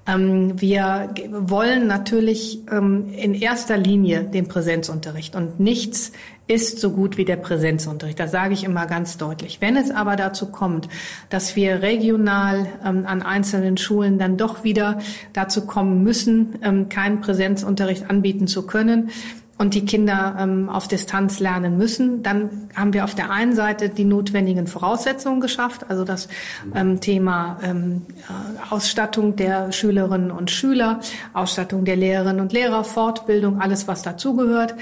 Ähm, 0.09 0.61
wir 0.61 1.11
wollen 1.31 1.87
natürlich 1.87 2.61
ähm, 2.73 3.13
in 3.15 3.35
erster 3.35 3.77
Linie 3.77 4.25
den 4.25 4.49
Präsenzunterricht 4.49 5.37
und 5.37 5.61
nichts 5.61 6.13
ist 6.47 6.81
so 6.81 6.93
gut 6.93 7.19
wie 7.19 7.27
der 7.27 7.37
Präsenzunterricht. 7.37 8.19
Das 8.19 8.31
sage 8.31 8.55
ich 8.55 8.65
immer 8.65 8.87
ganz 8.87 9.19
deutlich. 9.19 9.61
Wenn 9.61 9.77
es 9.77 9.91
aber 9.91 10.17
dazu 10.17 10.47
kommt, 10.47 10.89
dass 11.29 11.57
wir 11.57 11.83
regional 11.83 12.67
ähm, 12.85 13.05
an 13.07 13.21
einzelnen 13.21 13.77
Schulen 13.77 14.19
dann 14.19 14.39
doch 14.39 14.65
wieder 14.65 14.99
dazu 15.35 15.67
kommen 15.67 16.03
müssen, 16.03 16.89
keinen 16.89 17.21
Präsenzunterricht 17.21 18.09
anbieten 18.09 18.47
zu 18.47 18.67
können, 18.67 19.11
und 19.59 19.75
die 19.75 19.85
Kinder 19.85 20.37
ähm, 20.39 20.69
auf 20.69 20.87
Distanz 20.87 21.41
lernen 21.41 21.77
müssen, 21.77 22.23
dann 22.23 22.69
haben 22.77 22.95
wir 22.95 23.05
auf 23.05 23.17
der 23.17 23.31
einen 23.31 23.55
Seite 23.55 23.89
die 23.89 24.05
notwendigen 24.05 24.69
Voraussetzungen 24.69 25.41
geschafft, 25.41 25.87
also 25.89 26.05
das 26.05 26.29
ähm, 26.75 27.01
Thema 27.01 27.59
ähm, 27.65 28.07
äh, 28.29 28.73
Ausstattung 28.73 29.35
der 29.35 29.73
Schülerinnen 29.73 30.31
und 30.31 30.53
Schüler, 30.53 31.01
Ausstattung 31.33 31.85
der 31.85 31.97
Lehrerinnen 31.97 32.41
und 32.41 32.53
Lehrer, 32.53 32.85
Fortbildung, 32.85 33.61
alles 33.61 33.89
was 33.89 34.03
dazugehört. 34.03 34.77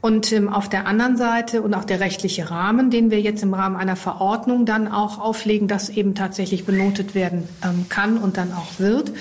Und 0.00 0.32
ähm, 0.32 0.48
auf 0.48 0.70
der 0.70 0.86
anderen 0.86 1.18
Seite 1.18 1.60
und 1.60 1.74
auch 1.74 1.84
der 1.84 2.00
rechtliche 2.00 2.50
Rahmen, 2.50 2.90
den 2.90 3.10
wir 3.10 3.20
jetzt 3.20 3.42
im 3.42 3.52
Rahmen 3.52 3.76
einer 3.76 3.96
Verordnung 3.96 4.64
dann 4.64 4.88
auch 4.88 5.18
auflegen, 5.18 5.68
dass 5.68 5.90
eben 5.90 6.14
tatsächlich 6.14 6.64
benotet 6.64 7.14
werden 7.14 7.46
ähm, 7.62 7.86
kann 7.90 8.16
und 8.16 8.38
dann 8.38 8.52
auch 8.52 8.78
wird. 8.78 9.12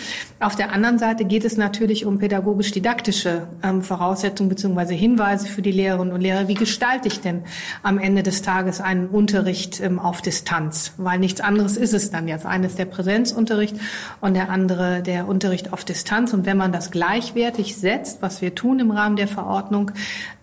Auf 0.44 0.58
der 0.58 0.74
anderen 0.74 1.00
Seite 1.00 1.24
geht 1.24 1.46
es 1.46 1.56
natürlich 1.56 2.06
um 2.06 2.20
pädagogisch-didaktische 2.20 3.48
ähm, 3.64 3.82
Voraussetzungen 3.82 4.50
beziehungsweise 4.50 4.94
Hinweise 4.94 5.48
für 5.48 5.62
die 5.62 5.72
Lehrerinnen 5.72 6.14
und 6.14 6.20
Lehrer. 6.20 6.50
Wie 6.50 6.54
gestalte 6.54 7.08
ich 7.08 7.22
denn 7.22 7.44
am 7.82 7.98
Ende 7.98 8.24
des 8.24 8.42
Tages 8.42 8.82
einen 8.82 9.08
Unterricht 9.08 9.80
ähm, 9.80 10.00
auf 10.00 10.22
Distanz? 10.22 10.96
Weil 10.98 11.20
nichts 11.20 11.40
anderes 11.40 11.78
ist 11.78 11.94
es 11.94 12.12
dann 12.12 12.28
jetzt. 12.28 12.46
Eines 12.46 12.76
der 12.76 12.84
Präsenzunterricht 12.84 13.78
und 14.20 14.34
der 14.34 14.50
andere 14.50 15.02
der 15.02 15.30
Unterricht 15.30 15.72
auf 15.72 15.86
Distanz. 15.86 16.34
Und 16.34 16.46
wenn 16.46 16.58
man 16.58 16.74
das 16.74 16.92
gleichwertig 16.92 17.78
setzt, 17.78 18.22
was 18.22 18.42
wir 18.42 18.54
tun 18.54 18.80
im 18.80 18.92
Rahmen 18.92 19.16
der 19.16 19.30
Verordnung, 19.30 19.92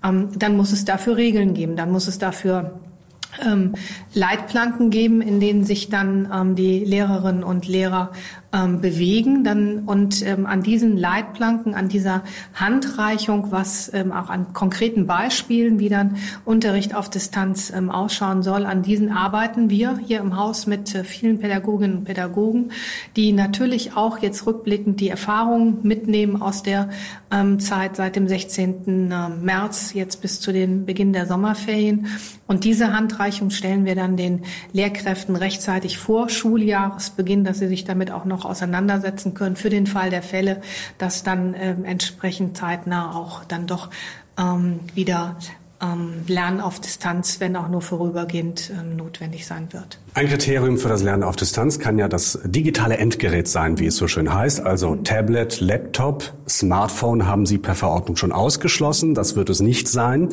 ähm, 0.03 0.31
dann 0.35 0.57
muss 0.57 0.73
es 0.73 0.87
dafür 0.87 1.19
Regeln 1.19 1.53
geben. 1.53 1.77
Dann 1.77 1.93
muss 1.93 2.09
es 2.09 2.19
dafür 2.19 2.81
ähm, 3.45 3.75
Leitplanken 4.15 4.91
geben, 4.91 5.21
in 5.21 5.41
denen 5.41 5.65
sich 5.65 5.89
dann 5.89 6.31
ähm, 6.33 6.55
die 6.57 6.85
Lehrerinnen 6.85 7.45
und 7.45 7.69
Lehrer 7.69 8.13
ähm, 8.53 8.81
bewegen. 8.81 9.45
Dann, 9.45 9.81
und 9.81 10.27
ähm, 10.27 10.47
an 10.47 10.63
diesen 10.63 10.97
Leitplanken, 10.97 11.75
an 11.75 11.89
dieser 11.89 12.23
Handreichung, 12.55 13.53
was 13.53 13.93
ähm, 13.95 14.13
auch 14.13 14.29
an 14.29 14.53
konkreten 14.53 15.07
Beispielen, 15.07 15.79
wie 15.79 15.89
dann 15.89 16.17
Unterricht 16.45 16.95
auf 16.95 17.09
Distanz 17.09 17.73
ähm, 17.75 17.91
ausschauen 17.91 18.43
soll, 18.43 18.67
an 18.67 18.83
diesen 18.83 19.13
arbeiten 19.13 19.71
wir 19.71 19.99
hier 20.05 20.21
im 20.21 20.37
Haus 20.37 20.67
mit 20.67 20.95
äh, 20.95 21.05
vielen 21.05 21.39
Pädagoginnen 21.39 21.99
und 21.99 22.05
Pädagogen, 22.05 22.73
die 23.17 23.33
natürlich 23.33 23.97
auch 23.97 24.19
jetzt 24.19 24.47
rückblickend 24.47 25.01
die 25.01 25.11
Erfahrungen 25.11 25.79
mitnehmen 25.83 26.43
aus 26.43 26.63
der 26.63 26.89
ähm, 27.31 27.61
Zeit 27.61 27.97
seit 27.97 28.17
dem 28.17 28.27
16. 28.27 29.11
Äh, 29.11 29.29
März 29.29 29.93
jetzt 29.95 30.23
bis 30.23 30.41
zu 30.41 30.53
den 30.53 30.87
Beginn 30.87 31.13
der 31.13 31.27
Sommerferien. 31.27 32.09
Und 32.47 32.65
diese 32.65 32.93
Handreichung 32.93 33.51
stellen 33.51 33.85
wir 33.85 33.95
dann 33.95 34.17
den 34.17 34.43
Lehrkräften 34.73 35.37
rechtzeitig 35.37 35.99
vor 35.99 36.29
Schuljahresbeginn, 36.29 37.45
dass 37.45 37.61
sie 37.61 37.69
sich 37.69 37.85
damit 37.85 38.11
auch 38.11 38.25
noch 38.25 38.40
noch 38.41 38.51
auseinandersetzen 38.51 39.35
können 39.35 39.57
für 39.57 39.71
den 39.71 39.87
Fall 39.87 40.11
der 40.11 40.23
Fälle, 40.23 40.61
dass 40.99 41.23
dann 41.23 41.55
ähm, 41.55 41.85
entsprechend 41.85 42.57
zeitnah 42.57 43.15
auch 43.15 43.45
dann 43.45 43.67
doch 43.67 43.91
ähm, 44.39 44.81
wieder 44.95 45.37
ähm, 45.81 46.25
Lernen 46.27 46.61
auf 46.61 46.81
Distanz, 46.81 47.41
wenn 47.41 47.57
auch 47.57 47.69
nur 47.69 47.83
vorübergehend 47.83 48.71
ähm, 48.71 48.97
notwendig 48.97 49.47
sein 49.47 49.73
wird. 49.73 49.99
Ein 50.13 50.27
Kriterium 50.27 50.77
für 50.77 50.89
das 50.89 51.05
Lernen 51.05 51.23
auf 51.23 51.37
Distanz 51.37 51.79
kann 51.79 51.97
ja 51.97 52.09
das 52.09 52.41
digitale 52.45 52.97
Endgerät 52.97 53.47
sein, 53.47 53.79
wie 53.79 53.87
es 53.87 53.97
so 53.97 54.09
schön 54.09 54.35
heißt. 54.35 54.61
Also 54.61 54.97
Tablet, 54.97 55.61
Laptop, 55.61 56.33
Smartphone 56.49 57.29
haben 57.29 57.47
Sie 57.47 57.59
per 57.59 57.77
Verordnung 57.77 58.17
schon 58.17 58.33
ausgeschlossen. 58.33 59.15
Das 59.15 59.37
wird 59.37 59.51
es 59.51 59.61
nicht 59.61 59.87
sein. 59.87 60.31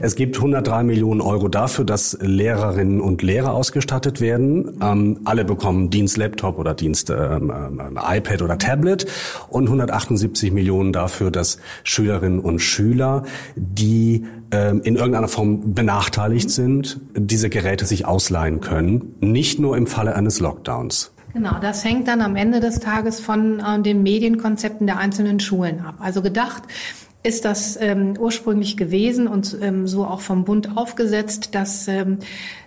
Es 0.00 0.16
gibt 0.16 0.36
103 0.36 0.82
Millionen 0.82 1.20
Euro 1.20 1.46
dafür, 1.46 1.84
dass 1.84 2.18
Lehrerinnen 2.20 3.00
und 3.00 3.22
Lehrer 3.22 3.54
ausgestattet 3.54 4.20
werden. 4.20 4.76
Ähm, 4.82 5.20
alle 5.24 5.44
bekommen 5.44 5.90
Dienst-Laptop 5.90 6.58
oder 6.58 6.74
Dienst 6.74 7.10
ähm, 7.10 7.52
ähm, 7.54 8.00
iPad 8.02 8.42
oder 8.42 8.58
Tablet 8.58 9.06
und 9.48 9.66
178 9.66 10.50
Millionen 10.50 10.92
dafür, 10.92 11.30
dass 11.30 11.58
Schülerinnen 11.84 12.40
und 12.40 12.58
Schüler, 12.58 13.22
die 13.54 14.26
ähm, 14.50 14.80
in 14.82 14.96
irgendeiner 14.96 15.28
Form 15.28 15.72
benachteiligt 15.72 16.50
sind, 16.50 17.00
diese 17.14 17.48
Geräte 17.48 17.86
sich 17.86 18.06
ausleihen 18.06 18.60
können 18.60 19.14
nicht 19.20 19.58
nur 19.58 19.76
im 19.76 19.86
Falle 19.86 20.14
eines 20.14 20.40
Lockdowns. 20.40 21.12
Genau, 21.32 21.58
das 21.60 21.84
hängt 21.84 22.08
dann 22.08 22.22
am 22.22 22.34
Ende 22.34 22.60
des 22.60 22.80
Tages 22.80 23.20
von 23.20 23.60
äh, 23.60 23.80
den 23.80 24.02
Medienkonzepten 24.02 24.86
der 24.86 24.98
einzelnen 24.98 25.38
Schulen 25.38 25.80
ab. 25.80 25.94
Also 26.00 26.22
gedacht 26.22 26.64
ist 27.22 27.44
das 27.44 27.78
ähm, 27.80 28.14
ursprünglich 28.18 28.76
gewesen 28.76 29.28
und 29.28 29.56
ähm, 29.60 29.86
so 29.86 30.04
auch 30.04 30.20
vom 30.20 30.44
Bund 30.44 30.76
aufgesetzt, 30.76 31.54
dass 31.54 31.86
ähm, 31.86 32.18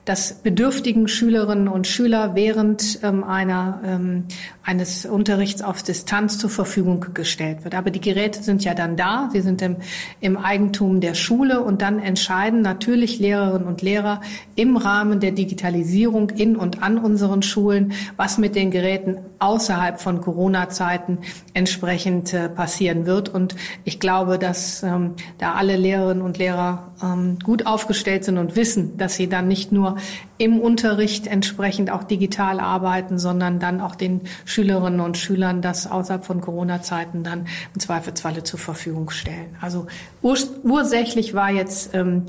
dass 0.06 0.34
bedürftigen 0.34 1.08
Schülerinnen 1.08 1.70
und 1.70 1.88
Schüler 1.88 2.36
während 2.36 3.00
ähm, 3.04 3.24
einer, 3.24 3.80
ähm, 3.86 4.26
eines 4.62 5.06
Unterrichts 5.06 5.62
auf 5.62 5.82
Distanz 5.82 6.38
zur 6.38 6.50
Verfügung 6.50 7.06
gestellt 7.14 7.64
wird. 7.64 7.74
Aber 7.74 7.90
die 7.90 8.02
Geräte 8.02 8.44
sind 8.44 8.66
ja 8.66 8.74
dann 8.74 8.98
da, 8.98 9.30
sie 9.32 9.40
sind 9.40 9.62
im, 9.62 9.78
im 10.20 10.36
Eigentum 10.36 11.00
der 11.00 11.14
Schule 11.14 11.62
und 11.62 11.82
dann 11.82 12.00
entscheiden 12.00 12.62
natürlich 12.62 13.20
Lehrerinnen 13.20 13.66
und 13.66 13.82
Lehrer 13.82 14.20
im 14.56 14.76
Rahmen 14.76 15.22
der 15.22 15.32
Digitalisierung 15.32 16.32
in 16.32 16.58
und 16.58 16.84
an 16.84 16.98
unseren 16.98 17.42
Schulen, 17.42 17.94
was 18.18 18.38
mit 18.38 18.56
den 18.56 18.72
Geräten 18.72 19.20
außerhalb 19.40 20.02
von 20.02 20.20
Corona-Zeiten 20.20 21.20
entsprechend 21.54 22.34
äh, 22.34 22.50
passieren 22.50 23.06
wird. 23.06 23.30
Und 23.30 23.56
ich 23.86 24.02
glaube, 24.02 24.38
dass 24.44 24.84
ähm, 24.84 25.14
da 25.38 25.54
alle 25.54 25.78
Lehrerinnen 25.78 26.22
und 26.22 26.38
Lehrer 26.38 26.92
ähm, 27.02 27.40
gut 27.42 27.66
aufgestellt 27.66 28.26
sind 28.26 28.38
und 28.38 28.58
wissen, 28.58 28.98
dass 28.98 29.16
sie 29.16 29.30
dann 29.30 29.48
nicht 29.48 29.72
nur 29.72 29.96
im 30.38 30.60
Unterricht 30.60 31.28
entsprechend 31.28 31.90
auch 31.90 32.04
digital 32.04 32.60
arbeiten, 32.60 33.18
sondern 33.18 33.60
dann 33.60 33.80
auch 33.80 33.96
den 33.96 34.22
Schülerinnen 34.44 35.00
und 35.00 35.18
Schülern 35.18 35.62
das 35.62 35.90
außerhalb 35.90 36.26
von 36.26 36.42
Corona-Zeiten 36.42 37.24
dann 37.24 37.48
im 37.74 37.80
Zweifelsfalle 37.80 38.44
zur 38.44 38.60
Verfügung 38.60 39.10
stellen. 39.10 39.56
Also 39.62 39.88
urs 40.22 40.50
ursächlich 40.64 41.34
war 41.34 41.50
jetzt 41.50 41.96
ähm, 41.96 42.26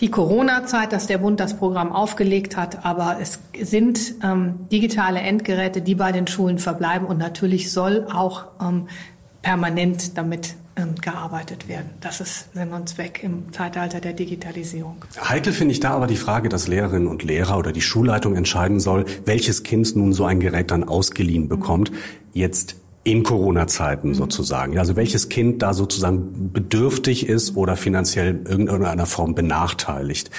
die 0.00 0.10
Corona-Zeit, 0.10 0.92
dass 0.92 1.06
der 1.06 1.18
Bund 1.18 1.38
das 1.38 1.56
Programm 1.56 1.92
aufgelegt 1.92 2.56
hat, 2.56 2.84
aber 2.84 3.18
es 3.20 3.38
sind 3.58 4.16
ähm, 4.22 4.66
digitale 4.70 5.20
Endgeräte, 5.20 5.80
die 5.80 5.94
bei 5.94 6.10
den 6.10 6.26
Schulen 6.26 6.58
verbleiben 6.58 7.06
und 7.06 7.18
natürlich 7.18 7.70
soll 7.70 8.06
auch 8.12 8.46
ähm, 8.60 8.88
permanent 9.42 10.18
damit 10.18 10.56
ähm, 10.76 10.94
gearbeitet 10.96 11.68
werden. 11.68 11.90
Das 12.00 12.20
ist 12.20 12.52
Sinn 12.54 12.72
und 12.72 12.88
Zweck 12.88 13.22
im 13.22 13.52
Zeitalter 13.52 14.00
der 14.00 14.12
Digitalisierung. 14.12 15.04
Heikel 15.20 15.52
finde 15.52 15.72
ich 15.72 15.80
da 15.80 15.90
aber 15.90 16.06
die 16.06 16.16
Frage, 16.16 16.48
dass 16.48 16.68
Lehrerinnen 16.68 17.08
und 17.08 17.22
Lehrer 17.22 17.58
oder 17.58 17.72
die 17.72 17.80
Schulleitung 17.80 18.36
entscheiden 18.36 18.80
soll, 18.80 19.06
welches 19.24 19.62
Kind 19.62 19.96
nun 19.96 20.12
so 20.12 20.24
ein 20.24 20.40
Gerät 20.40 20.70
dann 20.70 20.84
ausgeliehen 20.84 21.48
bekommt. 21.48 21.92
Jetzt 22.32 22.76
in 23.06 23.22
Corona-Zeiten 23.22 24.08
mhm. 24.08 24.14
sozusagen. 24.14 24.78
Also 24.78 24.96
welches 24.96 25.28
Kind 25.28 25.62
da 25.62 25.74
sozusagen 25.74 26.50
bedürftig 26.52 27.28
ist 27.28 27.56
oder 27.56 27.76
finanziell 27.76 28.40
irgendeiner 28.48 29.06
Form 29.06 29.34
benachteiligt. 29.34 30.30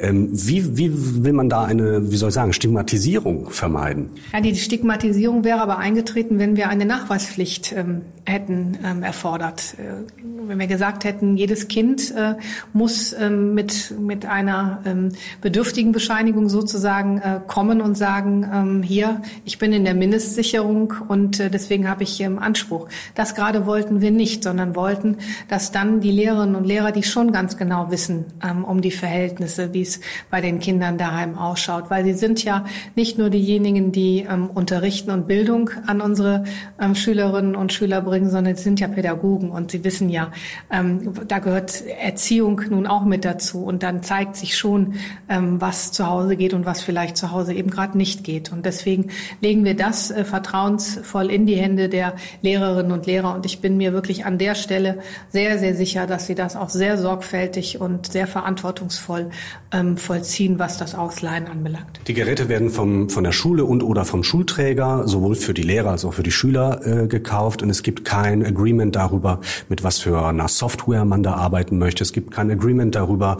Ähm, 0.00 0.28
wie, 0.32 0.76
wie 0.76 1.24
will 1.24 1.32
man 1.32 1.48
da 1.48 1.64
eine, 1.64 2.10
wie 2.10 2.16
soll 2.16 2.28
ich 2.28 2.34
sagen, 2.34 2.52
Stigmatisierung 2.52 3.50
vermeiden? 3.50 4.10
Ja, 4.32 4.40
die 4.40 4.54
Stigmatisierung 4.56 5.44
wäre 5.44 5.60
aber 5.60 5.78
eingetreten, 5.78 6.38
wenn 6.38 6.56
wir 6.56 6.68
eine 6.68 6.84
Nachweispflicht 6.84 7.72
ähm, 7.72 8.02
hätten 8.26 8.76
ähm, 8.84 9.02
erfordert. 9.02 9.76
Äh, 9.78 10.02
wenn 10.48 10.58
wir 10.58 10.66
gesagt 10.66 11.04
hätten, 11.04 11.36
jedes 11.36 11.68
Kind 11.68 12.12
äh, 12.16 12.34
muss 12.72 13.12
ähm, 13.12 13.54
mit, 13.54 13.94
mit 13.98 14.26
einer 14.26 14.82
ähm, 14.84 15.10
bedürftigen 15.40 15.92
Bescheinigung 15.92 16.48
sozusagen 16.48 17.18
äh, 17.18 17.40
kommen 17.46 17.80
und 17.80 17.96
sagen, 17.96 18.50
ähm, 18.52 18.82
hier, 18.82 19.22
ich 19.44 19.58
bin 19.58 19.72
in 19.72 19.84
der 19.84 19.94
Mindestsicherung 19.94 20.92
und 21.08 21.38
äh, 21.38 21.50
deswegen 21.50 21.88
habe 21.88 22.02
ich 22.02 22.03
ähm, 22.20 22.38
Anspruch. 22.38 22.88
Das 23.14 23.34
gerade 23.34 23.66
wollten 23.66 24.00
wir 24.00 24.10
nicht, 24.10 24.42
sondern 24.42 24.76
wollten, 24.76 25.18
dass 25.48 25.72
dann 25.72 26.00
die 26.00 26.10
Lehrerinnen 26.10 26.54
und 26.54 26.64
Lehrer, 26.64 26.92
die 26.92 27.02
schon 27.02 27.32
ganz 27.32 27.56
genau 27.56 27.90
wissen 27.90 28.26
ähm, 28.42 28.64
um 28.64 28.80
die 28.80 28.90
Verhältnisse, 28.90 29.72
wie 29.72 29.82
es 29.82 30.00
bei 30.30 30.40
den 30.40 30.60
Kindern 30.60 30.98
daheim 30.98 31.38
ausschaut. 31.38 31.90
Weil 31.90 32.04
sie 32.04 32.14
sind 32.14 32.44
ja 32.44 32.64
nicht 32.94 33.18
nur 33.18 33.30
diejenigen, 33.30 33.92
die 33.92 34.26
ähm, 34.28 34.50
unterrichten 34.50 35.10
und 35.10 35.26
Bildung 35.26 35.70
an 35.86 36.00
unsere 36.00 36.44
ähm, 36.80 36.94
Schülerinnen 36.94 37.56
und 37.56 37.72
Schüler 37.72 38.00
bringen, 38.00 38.30
sondern 38.30 38.56
sie 38.56 38.62
sind 38.62 38.80
ja 38.80 38.88
Pädagogen 38.88 39.50
und 39.50 39.70
sie 39.70 39.84
wissen 39.84 40.08
ja, 40.08 40.32
ähm, 40.70 41.12
da 41.26 41.38
gehört 41.38 41.84
Erziehung 41.86 42.60
nun 42.70 42.86
auch 42.86 43.04
mit 43.04 43.24
dazu. 43.24 43.64
Und 43.64 43.82
dann 43.82 44.02
zeigt 44.02 44.36
sich 44.36 44.56
schon, 44.56 44.94
ähm, 45.28 45.60
was 45.60 45.92
zu 45.92 46.08
Hause 46.08 46.36
geht 46.36 46.54
und 46.54 46.66
was 46.66 46.82
vielleicht 46.82 47.16
zu 47.16 47.32
Hause 47.32 47.54
eben 47.54 47.70
gerade 47.70 47.96
nicht 47.96 48.24
geht. 48.24 48.52
Und 48.52 48.66
deswegen 48.66 49.10
legen 49.40 49.64
wir 49.64 49.76
das 49.76 50.10
äh, 50.10 50.24
vertrauensvoll 50.24 51.30
in 51.30 51.46
die 51.46 51.56
Hände 51.56 51.88
der 51.94 52.14
Lehrerinnen 52.42 52.90
und 52.90 53.06
Lehrer. 53.06 53.34
Und 53.34 53.46
ich 53.46 53.60
bin 53.60 53.76
mir 53.76 53.92
wirklich 53.92 54.26
an 54.26 54.36
der 54.36 54.56
Stelle 54.56 54.98
sehr, 55.30 55.60
sehr 55.60 55.76
sicher, 55.76 56.08
dass 56.08 56.26
sie 56.26 56.34
das 56.34 56.56
auch 56.56 56.68
sehr 56.68 56.98
sorgfältig 56.98 57.80
und 57.80 58.10
sehr 58.10 58.26
verantwortungsvoll 58.26 59.30
ähm, 59.72 59.96
vollziehen, 59.96 60.58
was 60.58 60.76
das 60.76 60.96
Ausleihen 60.96 61.46
anbelangt. 61.46 62.00
Die 62.08 62.14
Geräte 62.14 62.48
werden 62.48 62.70
vom, 62.70 63.08
von 63.08 63.22
der 63.22 63.30
Schule 63.32 63.64
und 63.64 63.84
oder 63.84 64.04
vom 64.04 64.24
Schulträger 64.24 65.06
sowohl 65.06 65.36
für 65.36 65.54
die 65.54 65.62
Lehrer 65.62 65.90
als 65.90 66.04
auch 66.04 66.14
für 66.14 66.24
die 66.24 66.32
Schüler 66.32 66.80
äh, 66.84 67.06
gekauft 67.06 67.62
und 67.62 67.70
es 67.70 67.84
gibt 67.84 68.04
kein 68.04 68.44
Agreement 68.44 68.96
darüber, 68.96 69.40
mit 69.68 69.84
was 69.84 70.00
für 70.00 70.26
einer 70.26 70.48
Software 70.48 71.04
man 71.04 71.22
da 71.22 71.34
arbeiten 71.34 71.78
möchte. 71.78 72.02
Es 72.02 72.12
gibt 72.12 72.32
kein 72.32 72.50
Agreement 72.50 72.96
darüber 72.96 73.38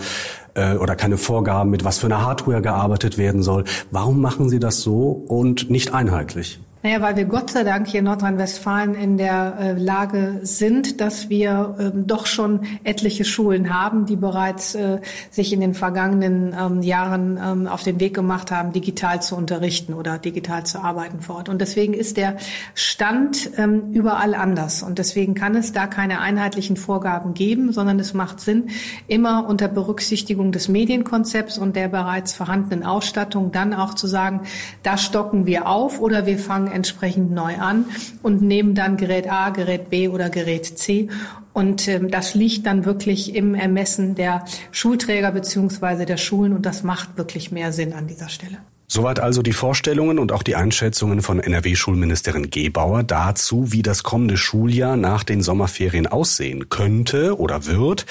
äh, 0.54 0.76
oder 0.76 0.94
keine 0.94 1.16
Vorgaben, 1.16 1.70
mit 1.70 1.84
was 1.84 1.98
für 1.98 2.06
einer 2.06 2.24
Hardware 2.24 2.62
gearbeitet 2.62 3.18
werden 3.18 3.42
soll. 3.42 3.64
Warum 3.90 4.20
machen 4.20 4.48
Sie 4.48 4.60
das 4.60 4.80
so 4.80 5.10
und 5.10 5.70
nicht 5.70 5.92
einheitlich? 5.92 6.60
Naja, 6.84 7.00
weil 7.00 7.16
wir 7.16 7.24
Gott 7.24 7.48
sei 7.48 7.64
Dank 7.64 7.86
hier 7.86 8.00
in 8.00 8.04
Nordrhein-Westfalen 8.04 8.94
in 8.94 9.16
der 9.16 9.56
äh, 9.58 9.72
Lage 9.72 10.40
sind, 10.42 11.00
dass 11.00 11.30
wir 11.30 11.76
ähm, 11.80 12.06
doch 12.06 12.26
schon 12.26 12.60
etliche 12.84 13.24
Schulen 13.24 13.72
haben, 13.72 14.04
die 14.04 14.16
bereits 14.16 14.74
äh, 14.74 15.00
sich 15.30 15.54
in 15.54 15.60
den 15.60 15.72
vergangenen 15.72 16.54
ähm, 16.54 16.82
Jahren 16.82 17.40
ähm, 17.42 17.68
auf 17.68 17.84
den 17.84 18.00
Weg 18.00 18.12
gemacht 18.12 18.50
haben, 18.50 18.72
digital 18.72 19.22
zu 19.22 19.34
unterrichten 19.34 19.94
oder 19.94 20.18
digital 20.18 20.66
zu 20.66 20.78
arbeiten 20.78 21.22
vor 21.22 21.36
Ort. 21.36 21.48
Und 21.48 21.62
deswegen 21.62 21.94
ist 21.94 22.18
der 22.18 22.36
Stand 22.74 23.50
überall 23.92 24.34
anders. 24.34 24.82
Und 24.82 24.98
deswegen 24.98 25.34
kann 25.34 25.54
es 25.56 25.72
da 25.72 25.86
keine 25.86 26.20
einheitlichen 26.20 26.76
Vorgaben 26.76 27.32
geben, 27.32 27.72
sondern 27.72 27.98
es 27.98 28.12
macht 28.12 28.40
Sinn, 28.40 28.68
immer 29.06 29.48
unter 29.48 29.68
Berücksichtigung 29.68 30.52
des 30.52 30.68
Medienkonzepts 30.68 31.56
und 31.56 31.76
der 31.76 31.88
bereits 31.88 32.34
vorhandenen 32.34 32.84
Ausstattung 32.84 33.52
dann 33.52 33.72
auch 33.72 33.94
zu 33.94 34.06
sagen, 34.06 34.42
da 34.82 34.98
stocken 34.98 35.46
wir 35.46 35.66
auf 35.66 36.00
oder 36.00 36.26
wir 36.26 36.38
fangen 36.38 36.73
entsprechend 36.74 37.30
neu 37.30 37.56
an 37.56 37.86
und 38.22 38.42
nehmen 38.42 38.74
dann 38.74 38.96
Gerät 38.96 39.30
A, 39.30 39.50
Gerät 39.50 39.88
B 39.88 40.08
oder 40.08 40.28
Gerät 40.28 40.66
C. 40.66 41.08
Und 41.52 41.88
ähm, 41.88 42.10
das 42.10 42.34
liegt 42.34 42.66
dann 42.66 42.84
wirklich 42.84 43.34
im 43.34 43.54
Ermessen 43.54 44.14
der 44.14 44.44
Schulträger 44.72 45.30
beziehungsweise 45.30 46.04
der 46.04 46.16
Schulen 46.16 46.52
und 46.52 46.66
das 46.66 46.82
macht 46.82 47.16
wirklich 47.16 47.52
mehr 47.52 47.72
Sinn 47.72 47.92
an 47.92 48.06
dieser 48.06 48.28
Stelle. 48.28 48.58
Soweit 48.86 49.18
also 49.18 49.42
die 49.42 49.52
Vorstellungen 49.52 50.18
und 50.18 50.30
auch 50.30 50.42
die 50.42 50.56
Einschätzungen 50.56 51.22
von 51.22 51.40
NRW-Schulministerin 51.40 52.50
Gebauer 52.50 53.02
dazu, 53.02 53.72
wie 53.72 53.82
das 53.82 54.02
kommende 54.02 54.36
Schuljahr 54.36 54.96
nach 54.96 55.24
den 55.24 55.42
Sommerferien 55.42 56.06
aussehen 56.06 56.68
könnte 56.68 57.38
oder 57.38 57.66
wird. 57.66 58.04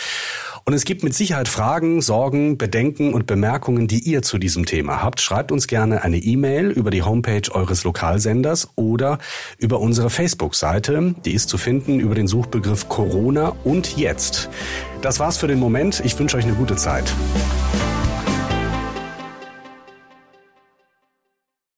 Und 0.65 0.73
es 0.73 0.85
gibt 0.85 1.03
mit 1.03 1.13
Sicherheit 1.13 1.49
Fragen, 1.49 2.01
Sorgen, 2.01 2.57
Bedenken 2.57 3.13
und 3.13 3.27
Bemerkungen, 3.27 3.87
die 3.87 3.99
ihr 3.99 4.21
zu 4.21 4.37
diesem 4.37 4.65
Thema 4.65 5.03
habt. 5.03 5.19
Schreibt 5.19 5.51
uns 5.51 5.67
gerne 5.67 6.03
eine 6.03 6.17
E-Mail 6.17 6.69
über 6.69 6.89
die 6.89 7.03
Homepage 7.03 7.51
eures 7.51 7.83
Lokalsenders 7.83 8.69
oder 8.75 9.17
über 9.57 9.81
unsere 9.81 10.09
Facebook-Seite. 10.09 11.15
Die 11.25 11.33
ist 11.33 11.49
zu 11.49 11.57
finden 11.57 11.99
über 11.99 12.15
den 12.15 12.27
Suchbegriff 12.27 12.87
Corona 12.87 13.49
und 13.65 13.97
jetzt. 13.97 14.49
Das 15.01 15.19
war's 15.19 15.37
für 15.37 15.47
den 15.47 15.59
Moment. 15.59 16.01
Ich 16.05 16.17
wünsche 16.17 16.37
euch 16.37 16.45
eine 16.45 16.55
gute 16.55 16.77
Zeit. 16.77 17.13